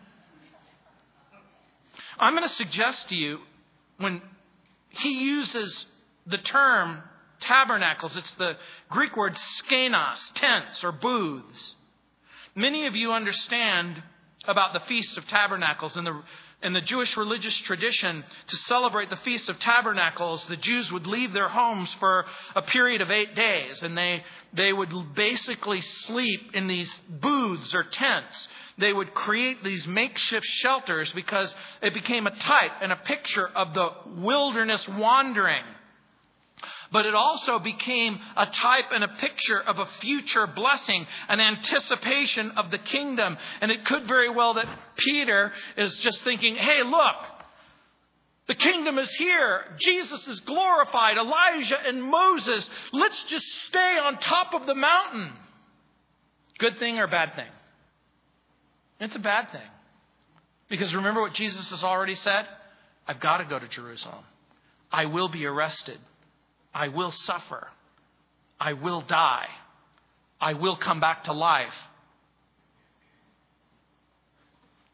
[2.20, 3.38] I'm going to suggest to you
[3.98, 4.20] when
[4.90, 5.86] he uses
[6.26, 7.02] the term
[7.40, 8.14] tabernacles.
[8.16, 8.56] It's the
[8.90, 11.76] Greek word skenos, tents or booths.
[12.54, 14.02] Many of you understand
[14.44, 16.22] about the Feast of Tabernacles and the
[16.62, 21.32] in the Jewish religious tradition, to celebrate the Feast of Tabernacles, the Jews would leave
[21.32, 26.66] their homes for a period of eight days, and they, they would basically sleep in
[26.66, 28.48] these booths or tents.
[28.76, 33.72] They would create these makeshift shelters because it became a type and a picture of
[33.72, 35.64] the wilderness wandering
[36.92, 42.52] but it also became a type and a picture of a future blessing, an anticipation
[42.52, 43.36] of the kingdom.
[43.60, 47.16] And it could very well that Peter is just thinking, hey, look,
[48.48, 49.62] the kingdom is here.
[49.78, 51.16] Jesus is glorified.
[51.16, 52.68] Elijah and Moses.
[52.92, 55.32] Let's just stay on top of the mountain.
[56.58, 57.46] Good thing or bad thing?
[58.98, 59.60] It's a bad thing.
[60.68, 62.46] Because remember what Jesus has already said?
[63.06, 64.24] I've got to go to Jerusalem.
[64.92, 65.98] I will be arrested.
[66.74, 67.68] I will suffer.
[68.58, 69.46] I will die.
[70.40, 71.74] I will come back to life.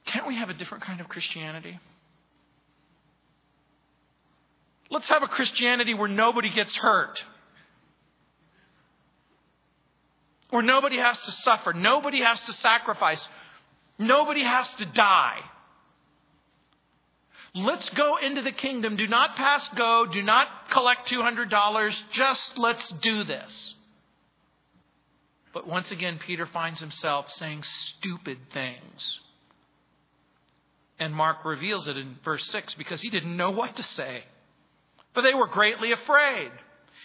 [0.06, 1.78] Can't we have a different kind of Christianity?
[4.90, 7.22] Let's have a Christianity where nobody gets hurt.
[10.50, 11.72] Where nobody has to suffer.
[11.72, 13.26] Nobody has to sacrifice.
[13.98, 15.38] Nobody has to die.
[17.56, 18.96] Let's go into the kingdom.
[18.96, 20.04] Do not pass go.
[20.04, 21.96] Do not collect $200.
[22.12, 23.74] Just let's do this.
[25.54, 29.20] But once again, Peter finds himself saying stupid things.
[30.98, 34.24] And Mark reveals it in verse 6 because he didn't know what to say.
[35.14, 36.50] But they were greatly afraid.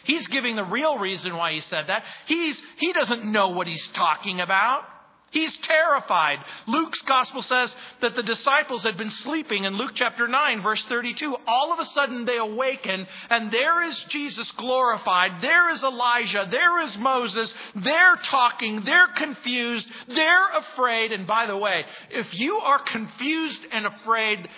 [0.03, 2.03] He's giving the real reason why he said that.
[2.25, 4.83] He's, he doesn't know what he's talking about.
[5.31, 6.39] He's terrified.
[6.67, 11.37] Luke's gospel says that the disciples had been sleeping in Luke chapter 9, verse 32.
[11.47, 15.41] All of a sudden they awaken, and there is Jesus glorified.
[15.41, 16.47] There is Elijah.
[16.51, 17.53] There is Moses.
[17.75, 18.83] They're talking.
[18.83, 19.87] They're confused.
[20.09, 21.13] They're afraid.
[21.13, 24.49] And by the way, if you are confused and afraid,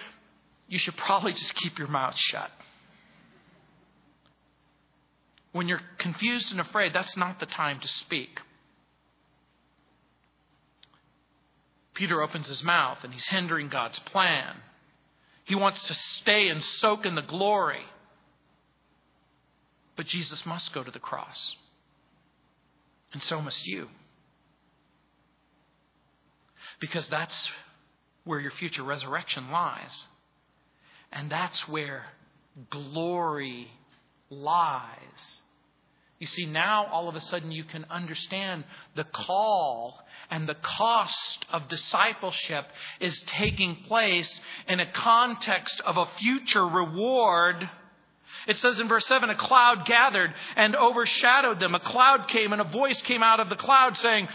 [0.67, 2.49] you should probably just keep your mouth shut.
[5.51, 8.39] When you're confused and afraid, that's not the time to speak.
[11.93, 14.55] Peter opens his mouth and he's hindering God's plan.
[15.45, 17.85] He wants to stay and soak in the glory.
[19.95, 21.55] But Jesus must go to the cross.
[23.11, 23.89] And so must you.
[26.79, 27.51] Because that's
[28.23, 30.05] where your future resurrection lies.
[31.11, 32.05] And that's where
[32.71, 33.67] glory
[34.29, 35.41] lies.
[36.23, 38.63] You see, now all of a sudden you can understand
[38.95, 39.99] the call
[40.31, 42.65] and the cost of discipleship
[43.01, 44.39] is taking place
[44.69, 47.69] in a context of a future reward.
[48.47, 51.75] It says in verse 7 a cloud gathered and overshadowed them.
[51.75, 54.29] A cloud came and a voice came out of the cloud saying,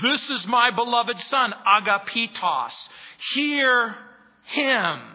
[0.00, 2.88] This is my beloved son, Agapitos.
[3.34, 3.94] Hear
[4.44, 5.13] him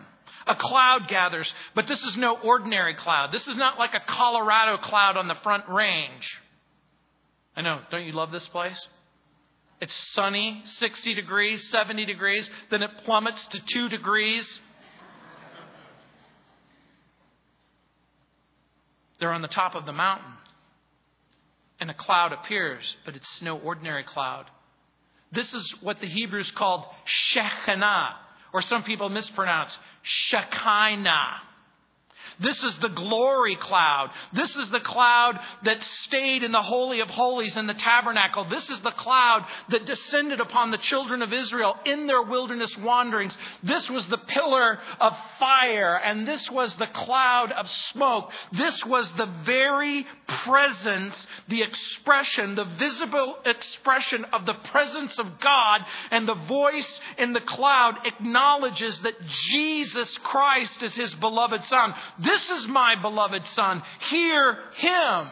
[0.49, 3.31] a cloud gathers, but this is no ordinary cloud.
[3.31, 6.27] This is not like a Colorado cloud on the front range.
[7.55, 8.79] I know, don't you love this place?
[9.79, 14.59] It's sunny, 60 degrees, 70 degrees, then it plummets to 2 degrees.
[19.19, 20.33] They're on the top of the mountain.
[21.79, 24.45] And a cloud appears, but it's no ordinary cloud.
[25.31, 28.15] This is what the Hebrews called Shekinah,
[28.53, 31.41] or some people mispronounce Shekinah.
[32.39, 34.11] This is the glory cloud.
[34.31, 38.45] This is the cloud that stayed in the Holy of Holies in the tabernacle.
[38.45, 43.37] This is the cloud that descended upon the children of Israel in their wilderness wanderings.
[43.63, 48.31] This was the pillar of fire, and this was the cloud of smoke.
[48.53, 50.05] This was the very
[50.43, 57.33] presence, the expression, the visible expression of the presence of God, and the voice in
[57.33, 61.93] the cloud acknowledges that Jesus Christ is his beloved Son.
[62.19, 63.83] This is my beloved son.
[64.09, 65.29] Hear him.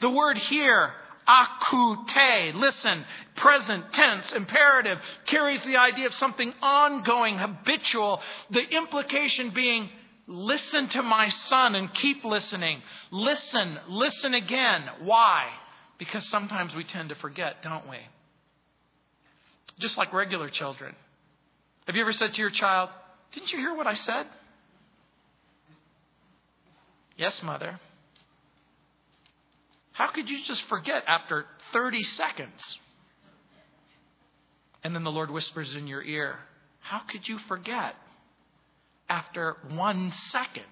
[0.00, 0.92] The word hear,
[1.28, 3.04] akute, listen,
[3.36, 8.20] present tense, imperative, carries the idea of something ongoing, habitual.
[8.50, 9.90] The implication being,
[10.26, 12.82] listen to my son and keep listening.
[13.10, 14.84] Listen, listen again.
[15.00, 15.48] Why?
[15.98, 17.98] Because sometimes we tend to forget, don't we?
[19.78, 20.94] Just like regular children.
[21.86, 22.90] Have you ever said to your child,
[23.32, 24.26] Didn't you hear what I said?
[27.16, 27.78] Yes, mother.
[29.92, 32.78] How could you just forget after 30 seconds?
[34.84, 36.38] And then the Lord whispers in your ear,
[36.80, 37.94] How could you forget
[39.08, 40.64] after one second?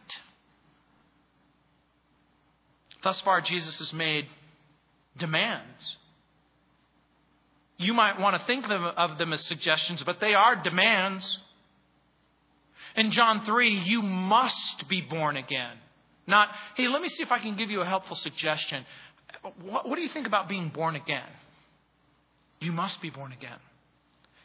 [3.02, 4.26] Thus far, Jesus has made
[5.16, 5.96] demands.
[7.78, 11.38] You might want to think of them as suggestions, but they are demands.
[12.96, 15.76] In John 3, you must be born again.
[16.26, 18.84] Not, hey, let me see if I can give you a helpful suggestion.
[19.62, 21.28] What, what do you think about being born again?
[22.60, 23.58] You must be born again.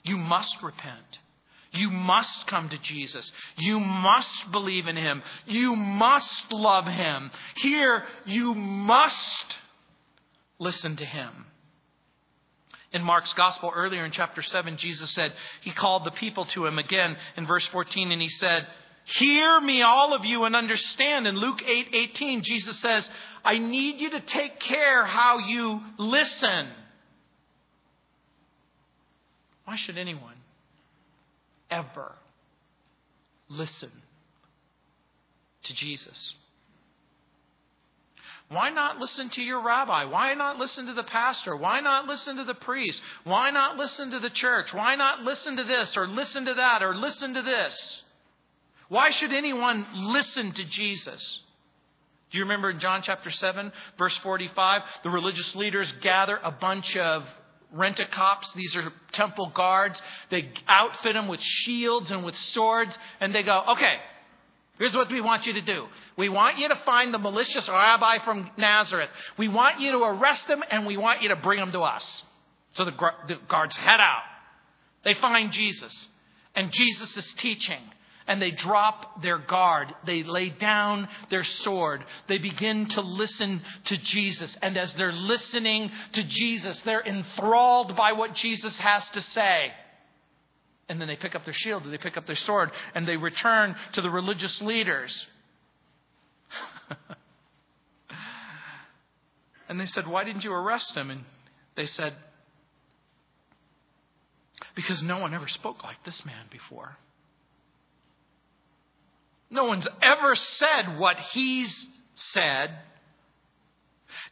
[0.04, 1.20] You must repent.
[1.76, 3.32] You must come to Jesus.
[3.58, 5.22] You must believe in Him.
[5.46, 7.32] You must love Him.
[7.58, 9.58] Here, you must
[10.60, 11.46] listen to Him.
[12.94, 16.80] In Mark's gospel earlier in chapter 7, Jesus said, He called the people to Him
[16.80, 18.68] again in verse 14, and He said,
[19.06, 21.28] Hear me, all of you, and understand.
[21.28, 23.08] In Luke 8 18, Jesus says,
[23.44, 26.70] I need you to take care how you listen.
[29.66, 30.36] Why should anyone
[31.70, 32.13] ever
[33.49, 33.91] listen
[35.63, 36.34] to Jesus?
[38.49, 40.05] Why not listen to your rabbi?
[40.05, 41.55] Why not listen to the pastor?
[41.55, 43.01] Why not listen to the priest?
[43.24, 44.72] Why not listen to the church?
[44.72, 48.01] Why not listen to this or listen to that or listen to this?
[48.88, 51.41] Why should anyone listen to Jesus?
[52.30, 54.84] Do you remember in John chapter 7, verse 45?
[55.03, 57.24] The religious leaders gather a bunch of
[57.72, 58.51] rent a cops.
[58.53, 60.01] These are temple guards.
[60.30, 63.95] They outfit them with shields and with swords, and they go, okay,
[64.78, 65.86] here's what we want you to do.
[66.18, 69.09] We want you to find the malicious rabbi from Nazareth.
[69.38, 72.24] We want you to arrest him, and we want you to bring him to us.
[72.74, 72.93] So the,
[73.28, 74.24] the guards head out.
[75.03, 76.07] They find Jesus,
[76.55, 77.80] and Jesus is teaching
[78.28, 79.94] and they drop their guard.
[80.06, 82.04] They lay down their sword.
[82.28, 84.56] They begin to listen to Jesus.
[84.62, 89.72] And as they're listening to Jesus, they're enthralled by what Jesus has to say.
[90.90, 93.76] And then they pick up their shield, they pick up their sword, and they return
[93.94, 95.26] to the religious leaders.
[99.70, 101.10] and they said, Why didn't you arrest him?
[101.10, 101.24] And
[101.76, 102.14] they said,
[104.76, 106.98] Because no one ever spoke like this man before.
[109.56, 112.72] No one's ever said what he's said.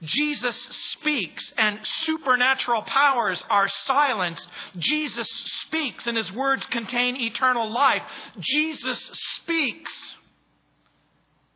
[0.02, 0.56] Jesus
[0.92, 4.46] speaks and supernatural powers are silenced.
[4.78, 5.28] Jesus
[5.66, 8.02] speaks and his words contain eternal life.
[8.38, 9.00] Jesus
[9.38, 9.94] speaks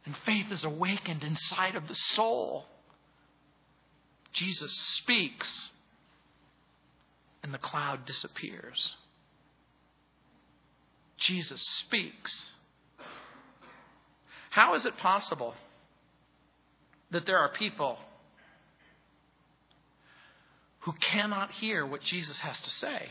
[0.05, 2.67] and faith is awakened inside of the soul.
[4.31, 5.67] Jesus speaks
[7.43, 8.95] and the cloud disappears.
[11.17, 12.53] Jesus speaks
[14.57, 15.53] how is it possible
[17.11, 17.95] that there are people
[20.79, 23.07] who cannot hear what Jesus has to say?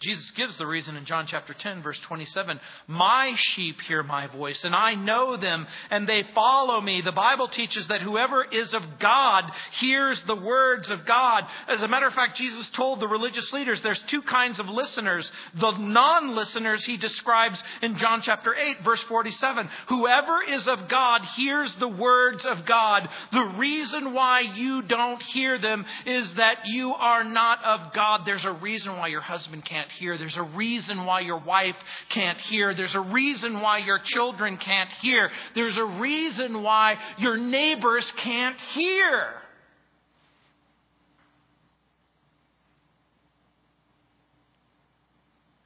[0.00, 2.60] Jesus gives the reason in John chapter 10, verse 27.
[2.86, 7.00] My sheep hear my voice, and I know them, and they follow me.
[7.00, 11.46] The Bible teaches that whoever is of God hears the words of God.
[11.66, 15.32] As a matter of fact, Jesus told the religious leaders there's two kinds of listeners.
[15.54, 19.68] The non listeners he describes in John chapter 8, verse 47.
[19.88, 23.08] Whoever is of God hears the words of God.
[23.32, 28.20] The reason why you don't hear them is that you are not of God.
[28.24, 30.18] There's a reason why your husband can't can't hear.
[30.18, 31.76] There's a reason why your wife
[32.10, 32.74] can't hear.
[32.74, 35.30] There's a reason why your children can't hear.
[35.54, 39.34] There's a reason why your neighbors can't hear.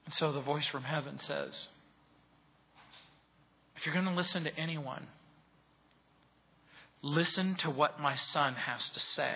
[0.06, 1.68] And so the voice from heaven says,
[3.76, 5.06] if you're going to listen to anyone,
[7.02, 9.34] listen to what my son has to say.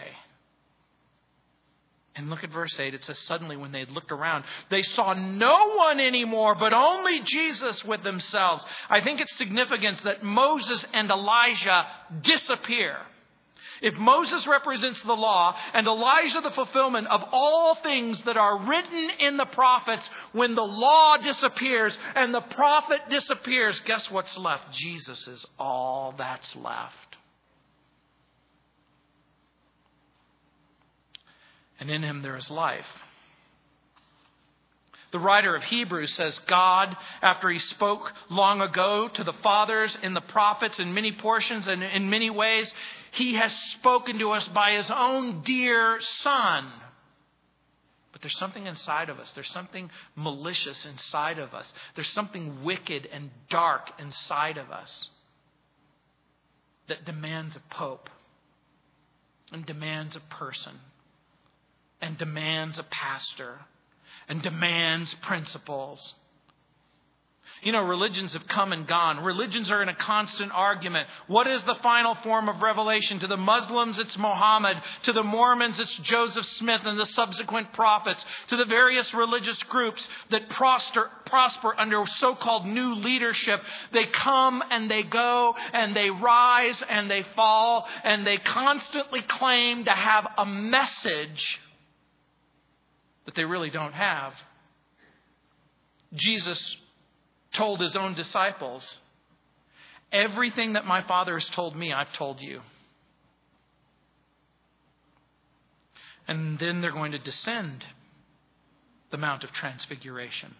[2.17, 2.95] And look at verse 8.
[2.95, 7.85] It says, Suddenly, when they looked around, they saw no one anymore, but only Jesus
[7.85, 8.64] with themselves.
[8.89, 11.87] I think it's significant that Moses and Elijah
[12.23, 12.97] disappear.
[13.83, 19.11] If Moses represents the law and Elijah the fulfillment of all things that are written
[19.21, 24.73] in the prophets, when the law disappears and the prophet disappears, guess what's left?
[24.73, 27.05] Jesus is all that's left.
[31.81, 32.87] And in him there is life.
[35.12, 40.16] The writer of Hebrews says, God, after he spoke long ago to the fathers and
[40.16, 42.72] the prophets in many portions and in many ways,
[43.12, 46.70] he has spoken to us by his own dear Son.
[48.12, 49.31] But there's something inside of us.
[49.33, 51.72] There's something malicious inside of us.
[51.95, 55.09] There's something wicked and dark inside of us
[56.89, 58.11] that demands a pope
[59.53, 60.79] and demands a person
[62.01, 63.61] and demands a pastor
[64.28, 66.14] and demands principles.
[67.62, 69.24] You know, religions have come and gone.
[69.24, 71.09] Religions are in a constant argument.
[71.26, 73.18] What is the final form of revelation?
[73.20, 74.76] To the Muslims, it's Muhammad.
[75.05, 78.24] To the Mormons, it's Joseph Smith and the subsequent prophets.
[78.49, 83.61] To the various religious groups that prosper, prosper under so called new leadership,
[83.92, 89.84] they come and they go and they rise and they fall and they constantly claim
[89.84, 91.61] to have a message
[93.27, 94.33] that they really don't have.
[96.14, 96.77] Jesus
[97.53, 98.99] told his own disciples,
[100.12, 102.61] Everything that my Father has told me, I've told you.
[106.29, 107.85] And then they're going to descend
[109.11, 110.55] the Mount of Transfiguration.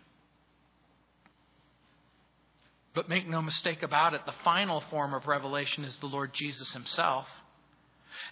[2.95, 6.73] But make no mistake about it, the final form of revelation is the Lord Jesus
[6.73, 7.27] himself.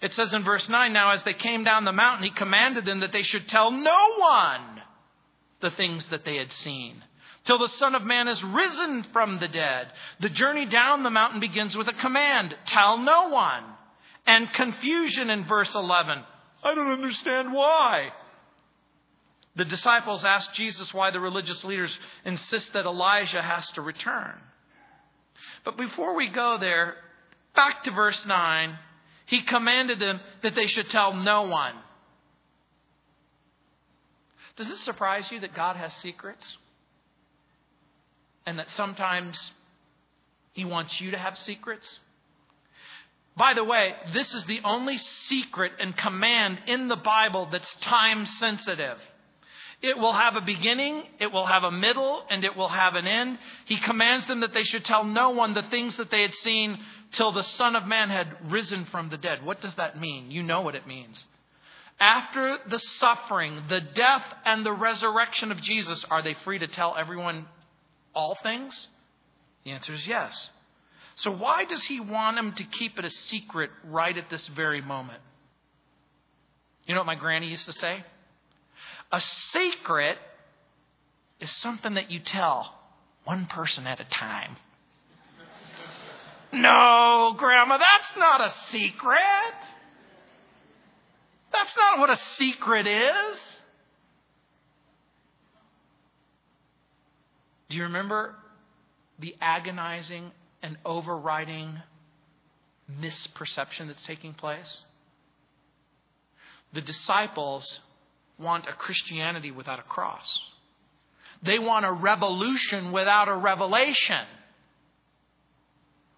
[0.01, 3.01] It says in verse 9 Now, as they came down the mountain, he commanded them
[3.01, 4.81] that they should tell no one
[5.61, 7.03] the things that they had seen
[7.45, 9.87] till the Son of Man is risen from the dead.
[10.19, 13.63] The journey down the mountain begins with a command tell no one.
[14.27, 16.23] And confusion in verse 11.
[16.63, 18.09] I don't understand why.
[19.55, 24.33] The disciples ask Jesus why the religious leaders insist that Elijah has to return.
[25.63, 26.95] But before we go there,
[27.55, 28.77] back to verse 9
[29.25, 31.73] he commanded them that they should tell no one.
[34.55, 36.57] Does it surprise you that God has secrets?
[38.45, 39.51] And that sometimes
[40.53, 41.99] He wants you to have secrets?
[43.35, 48.25] By the way, this is the only secret and command in the Bible that's time
[48.25, 48.97] sensitive.
[49.81, 53.07] It will have a beginning, it will have a middle, and it will have an
[53.07, 53.37] end.
[53.65, 56.79] He commands them that they should tell no one the things that they had seen
[57.11, 59.45] till the Son of Man had risen from the dead.
[59.45, 60.31] What does that mean?
[60.31, 61.25] You know what it means.
[61.99, 66.95] After the suffering, the death, and the resurrection of Jesus, are they free to tell
[66.97, 67.45] everyone
[68.13, 68.87] all things?
[69.63, 70.51] The answer is yes.
[71.15, 74.81] So, why does he want them to keep it a secret right at this very
[74.81, 75.21] moment?
[76.85, 78.03] You know what my granny used to say?
[79.15, 79.21] A
[79.53, 80.17] secret
[81.39, 82.77] is something that you tell
[83.23, 84.57] one person at a time.
[86.51, 89.55] No, Grandma, that's not a secret.
[91.53, 93.61] That's not what a secret is.
[97.69, 98.35] Do you remember
[99.19, 100.29] the agonizing
[100.61, 101.81] and overriding
[102.91, 104.81] misperception that's taking place?
[106.73, 107.79] The disciples
[108.37, 110.39] want a Christianity without a cross.
[111.43, 114.25] They want a revolution without a revelation.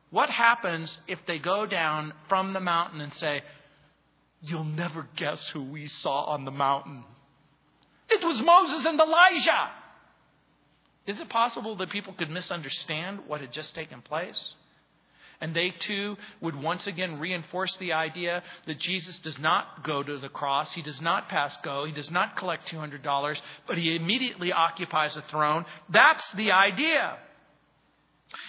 [0.09, 3.41] What happens if they go down from the mountain and say,
[4.41, 7.03] You'll never guess who we saw on the mountain?
[8.09, 9.71] It was Moses and Elijah.
[11.07, 14.53] Is it possible that people could misunderstand what had just taken place?
[15.39, 20.17] And they too would once again reinforce the idea that Jesus does not go to
[20.17, 20.73] the cross.
[20.73, 21.85] He does not pass go.
[21.85, 25.65] He does not collect $200, but he immediately occupies a throne.
[25.89, 27.17] That's the idea.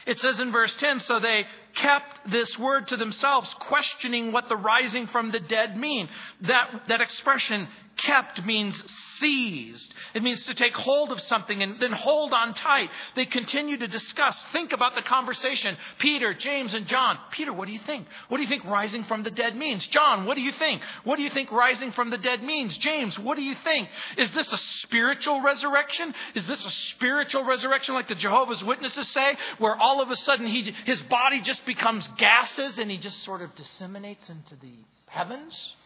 [0.07, 1.45] It says in verse 10 so they
[1.79, 6.09] kept this word to themselves, questioning what the rising from the dead mean.
[6.43, 7.69] That, that expression,
[7.99, 8.83] kept, means
[9.19, 9.93] seized.
[10.15, 12.91] It means to take hold of something and then hold on tight.
[13.15, 15.77] They continue to discuss, think about the conversation.
[15.99, 17.19] Peter, James, and John.
[17.33, 18.07] Peter, what do you think?
[18.29, 19.87] What do you think rising from the dead means?
[19.89, 20.83] John, what do you think?
[21.05, 22.77] What do you think rising from the dead means?
[22.79, 23.89] James, what do you think?
[24.17, 26.15] Is this a spiritual resurrection?
[26.35, 30.47] Is this a spiritual resurrection like the Jehovah's Witnesses say, where all of a sudden
[30.47, 34.73] he, his body just becomes gases and he just sort of disseminates into the
[35.07, 35.77] heavens?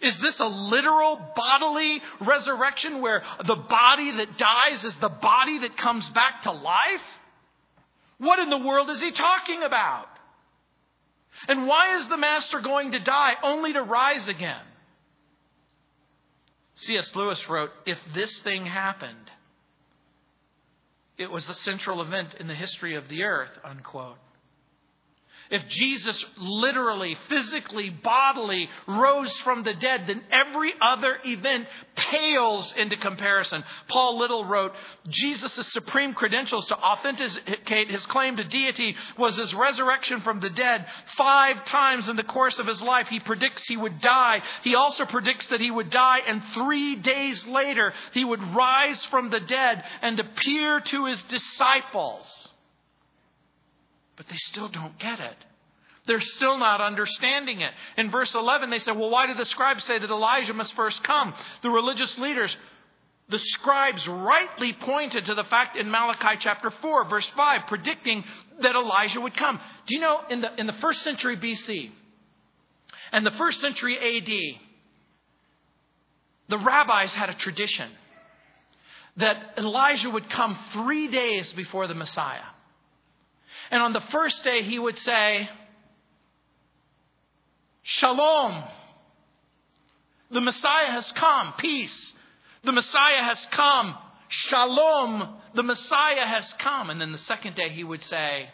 [0.00, 5.76] Is this a literal bodily resurrection where the body that dies is the body that
[5.76, 7.06] comes back to life?
[8.18, 10.08] What in the world is he talking about?
[11.48, 14.64] And why is the master going to die only to rise again?
[16.76, 17.14] C.S.
[17.14, 19.30] Lewis wrote, If this thing happened,
[21.18, 24.16] it was the central event in the history of the earth, unquote.
[25.50, 32.96] If Jesus literally, physically, bodily rose from the dead, then every other event pales into
[32.96, 33.62] comparison.
[33.88, 34.72] Paul Little wrote,
[35.08, 40.86] Jesus' supreme credentials to authenticate his claim to deity was his resurrection from the dead.
[41.16, 44.42] Five times in the course of his life, he predicts he would die.
[44.62, 49.30] He also predicts that he would die, and three days later, he would rise from
[49.30, 52.50] the dead and appear to his disciples.
[54.16, 55.36] But they still don't get it.
[56.06, 57.72] They're still not understanding it.
[57.96, 61.02] In verse 11, they said, Well, why did the scribes say that Elijah must first
[61.02, 61.32] come?
[61.62, 62.54] The religious leaders,
[63.28, 68.22] the scribes rightly pointed to the fact in Malachi chapter 4, verse 5, predicting
[68.60, 69.58] that Elijah would come.
[69.86, 71.90] Do you know, in the, in the first century BC
[73.12, 74.60] and the first century AD,
[76.50, 77.90] the rabbis had a tradition
[79.16, 82.42] that Elijah would come three days before the Messiah.
[83.70, 85.48] And on the first day, he would say,
[87.82, 88.64] Shalom.
[90.30, 91.54] The Messiah has come.
[91.58, 92.14] Peace.
[92.64, 93.96] The Messiah has come.
[94.28, 95.36] Shalom.
[95.54, 96.90] The Messiah has come.
[96.90, 98.48] And then the second day, he would say,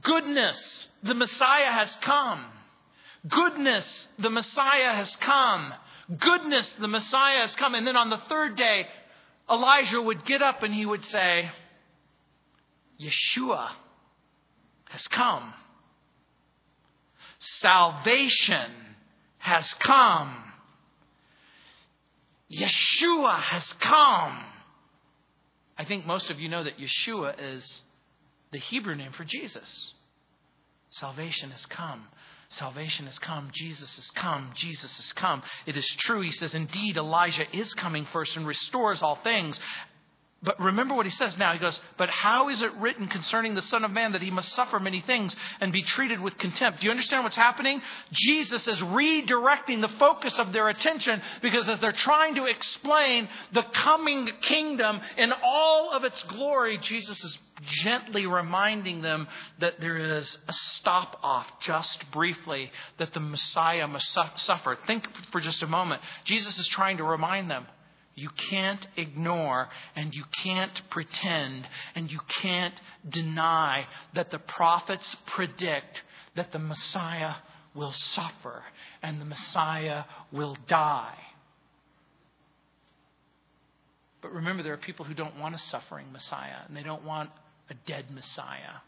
[0.00, 0.88] Goodness.
[1.02, 2.46] The Messiah has come.
[3.28, 4.08] Goodness.
[4.18, 5.74] The Messiah has come.
[6.18, 6.74] Goodness.
[6.80, 7.74] The Messiah has come.
[7.74, 8.86] And then on the third day,
[9.50, 11.50] Elijah would get up and he would say,
[13.00, 13.70] Yeshua
[14.90, 15.54] has come.
[17.38, 18.70] Salvation
[19.38, 20.34] has come.
[22.50, 24.44] Yeshua has come.
[25.76, 27.82] I think most of you know that Yeshua is
[28.50, 29.92] the Hebrew name for Jesus.
[30.88, 32.06] Salvation has come.
[32.48, 33.50] Salvation has come.
[33.52, 34.50] Jesus has come.
[34.54, 35.42] Jesus has come.
[35.66, 36.22] It is true.
[36.22, 39.60] He says, indeed, Elijah is coming first and restores all things.
[40.40, 41.52] But remember what he says now.
[41.52, 44.52] He goes, But how is it written concerning the Son of Man that he must
[44.52, 46.80] suffer many things and be treated with contempt?
[46.80, 47.82] Do you understand what's happening?
[48.12, 53.64] Jesus is redirecting the focus of their attention because as they're trying to explain the
[53.64, 57.38] coming kingdom in all of its glory, Jesus is
[57.82, 59.26] gently reminding them
[59.58, 64.78] that there is a stop off just briefly that the Messiah must suffer.
[64.86, 66.00] Think for just a moment.
[66.22, 67.66] Jesus is trying to remind them
[68.18, 72.74] you can't ignore and you can't pretend and you can't
[73.08, 76.02] deny that the prophets predict
[76.34, 77.34] that the Messiah
[77.74, 78.62] will suffer
[79.02, 81.16] and the Messiah will die.
[84.20, 87.30] But remember, there are people who don't want a suffering Messiah and they don't want
[87.70, 88.80] a dead Messiah.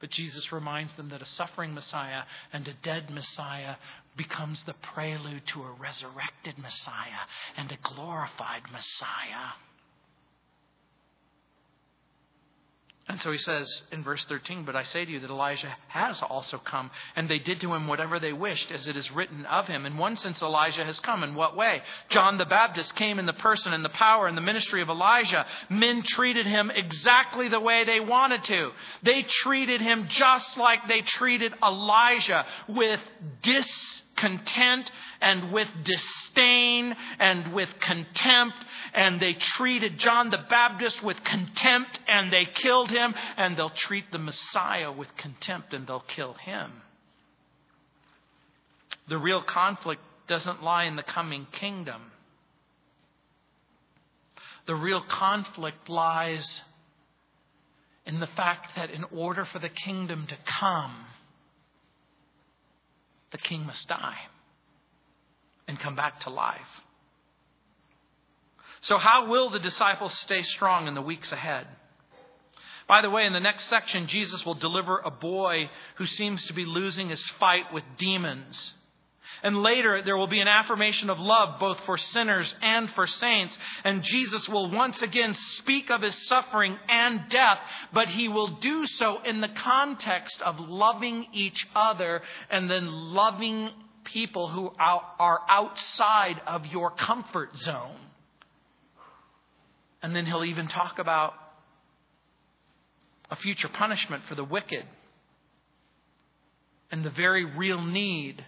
[0.00, 3.76] But Jesus reminds them that a suffering Messiah and a dead Messiah
[4.16, 9.52] becomes the prelude to a resurrected Messiah and a glorified Messiah.
[13.08, 16.22] And so he says in verse 13, But I say to you that Elijah has
[16.22, 19.66] also come, and they did to him whatever they wished, as it is written of
[19.66, 19.86] him.
[19.86, 21.24] In one sense, Elijah has come.
[21.24, 21.82] In what way?
[22.10, 25.44] John the Baptist came in the person and the power and the ministry of Elijah.
[25.68, 28.70] Men treated him exactly the way they wanted to.
[29.02, 33.00] They treated him just like they treated Elijah, with
[34.16, 34.90] discontent
[35.20, 38.56] and with disdain and with contempt
[38.94, 44.10] and they treated John the Baptist with contempt and they killed him, and they'll treat
[44.12, 46.70] the Messiah with contempt and they'll kill him.
[49.08, 52.02] The real conflict doesn't lie in the coming kingdom.
[54.66, 56.62] The real conflict lies
[58.06, 61.06] in the fact that in order for the kingdom to come,
[63.32, 64.18] the king must die
[65.66, 66.60] and come back to life.
[68.82, 71.66] So, how will the disciples stay strong in the weeks ahead?
[72.88, 76.52] By the way, in the next section, Jesus will deliver a boy who seems to
[76.52, 78.74] be losing his fight with demons.
[79.42, 83.56] And later, there will be an affirmation of love both for sinners and for saints.
[83.84, 87.58] And Jesus will once again speak of his suffering and death,
[87.92, 93.70] but he will do so in the context of loving each other and then loving
[94.04, 97.98] people who are outside of your comfort zone.
[100.02, 101.34] And then he'll even talk about
[103.30, 104.84] a future punishment for the wicked
[106.90, 108.44] and the very real need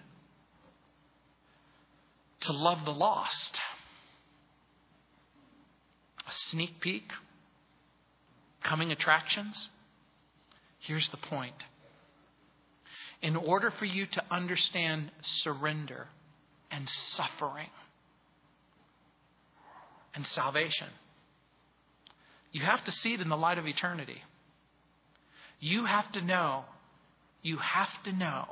[2.45, 3.61] to love the lost.
[6.27, 7.11] A sneak peek,
[8.63, 9.69] coming attractions.
[10.81, 11.55] Here's the point.
[13.23, 16.09] In order for you to understand surrender
[16.71, 17.71] and suffering
[20.15, 20.89] and salvation,
[22.53, 24.23] you have to see it in the light of eternity.
[25.61, 26.65] You have to know,
[27.43, 28.47] you have to know,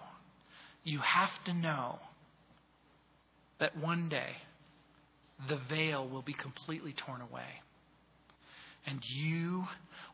[0.85, 1.99] you have to know
[3.63, 4.31] that one day
[5.49, 7.47] the veil will be completely torn away.
[8.85, 9.67] And you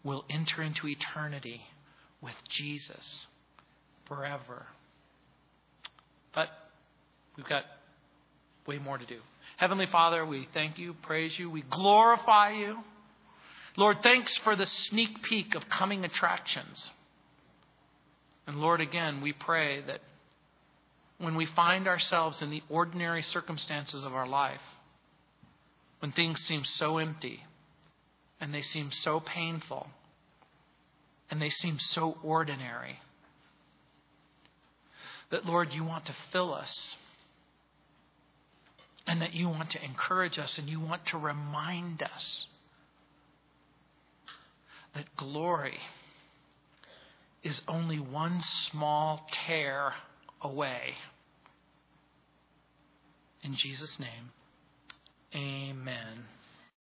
[0.05, 1.63] will enter into eternity
[2.21, 3.27] with Jesus
[4.07, 4.67] forever.
[6.35, 6.49] But
[7.39, 7.65] we've got
[8.67, 9.21] way more to do.
[9.57, 12.77] Heavenly Father, we thank you, praise you, we glorify you.
[13.79, 16.91] Lord, thanks for the sneak peek of coming attractions.
[18.47, 20.01] And Lord, again, we pray that
[21.19, 24.61] when we find ourselves in the ordinary circumstances of our life,
[26.01, 27.45] when things seem so empty
[28.41, 29.89] and they seem so painful
[31.31, 33.01] and they seem so ordinary,
[35.31, 36.97] that Lord, you want to fill us
[39.07, 42.47] and that you want to encourage us and you want to remind us
[44.95, 45.79] that glory
[47.43, 49.93] is only one small tear
[50.43, 50.95] away.
[53.43, 54.33] In Jesus' name,
[55.35, 56.25] amen.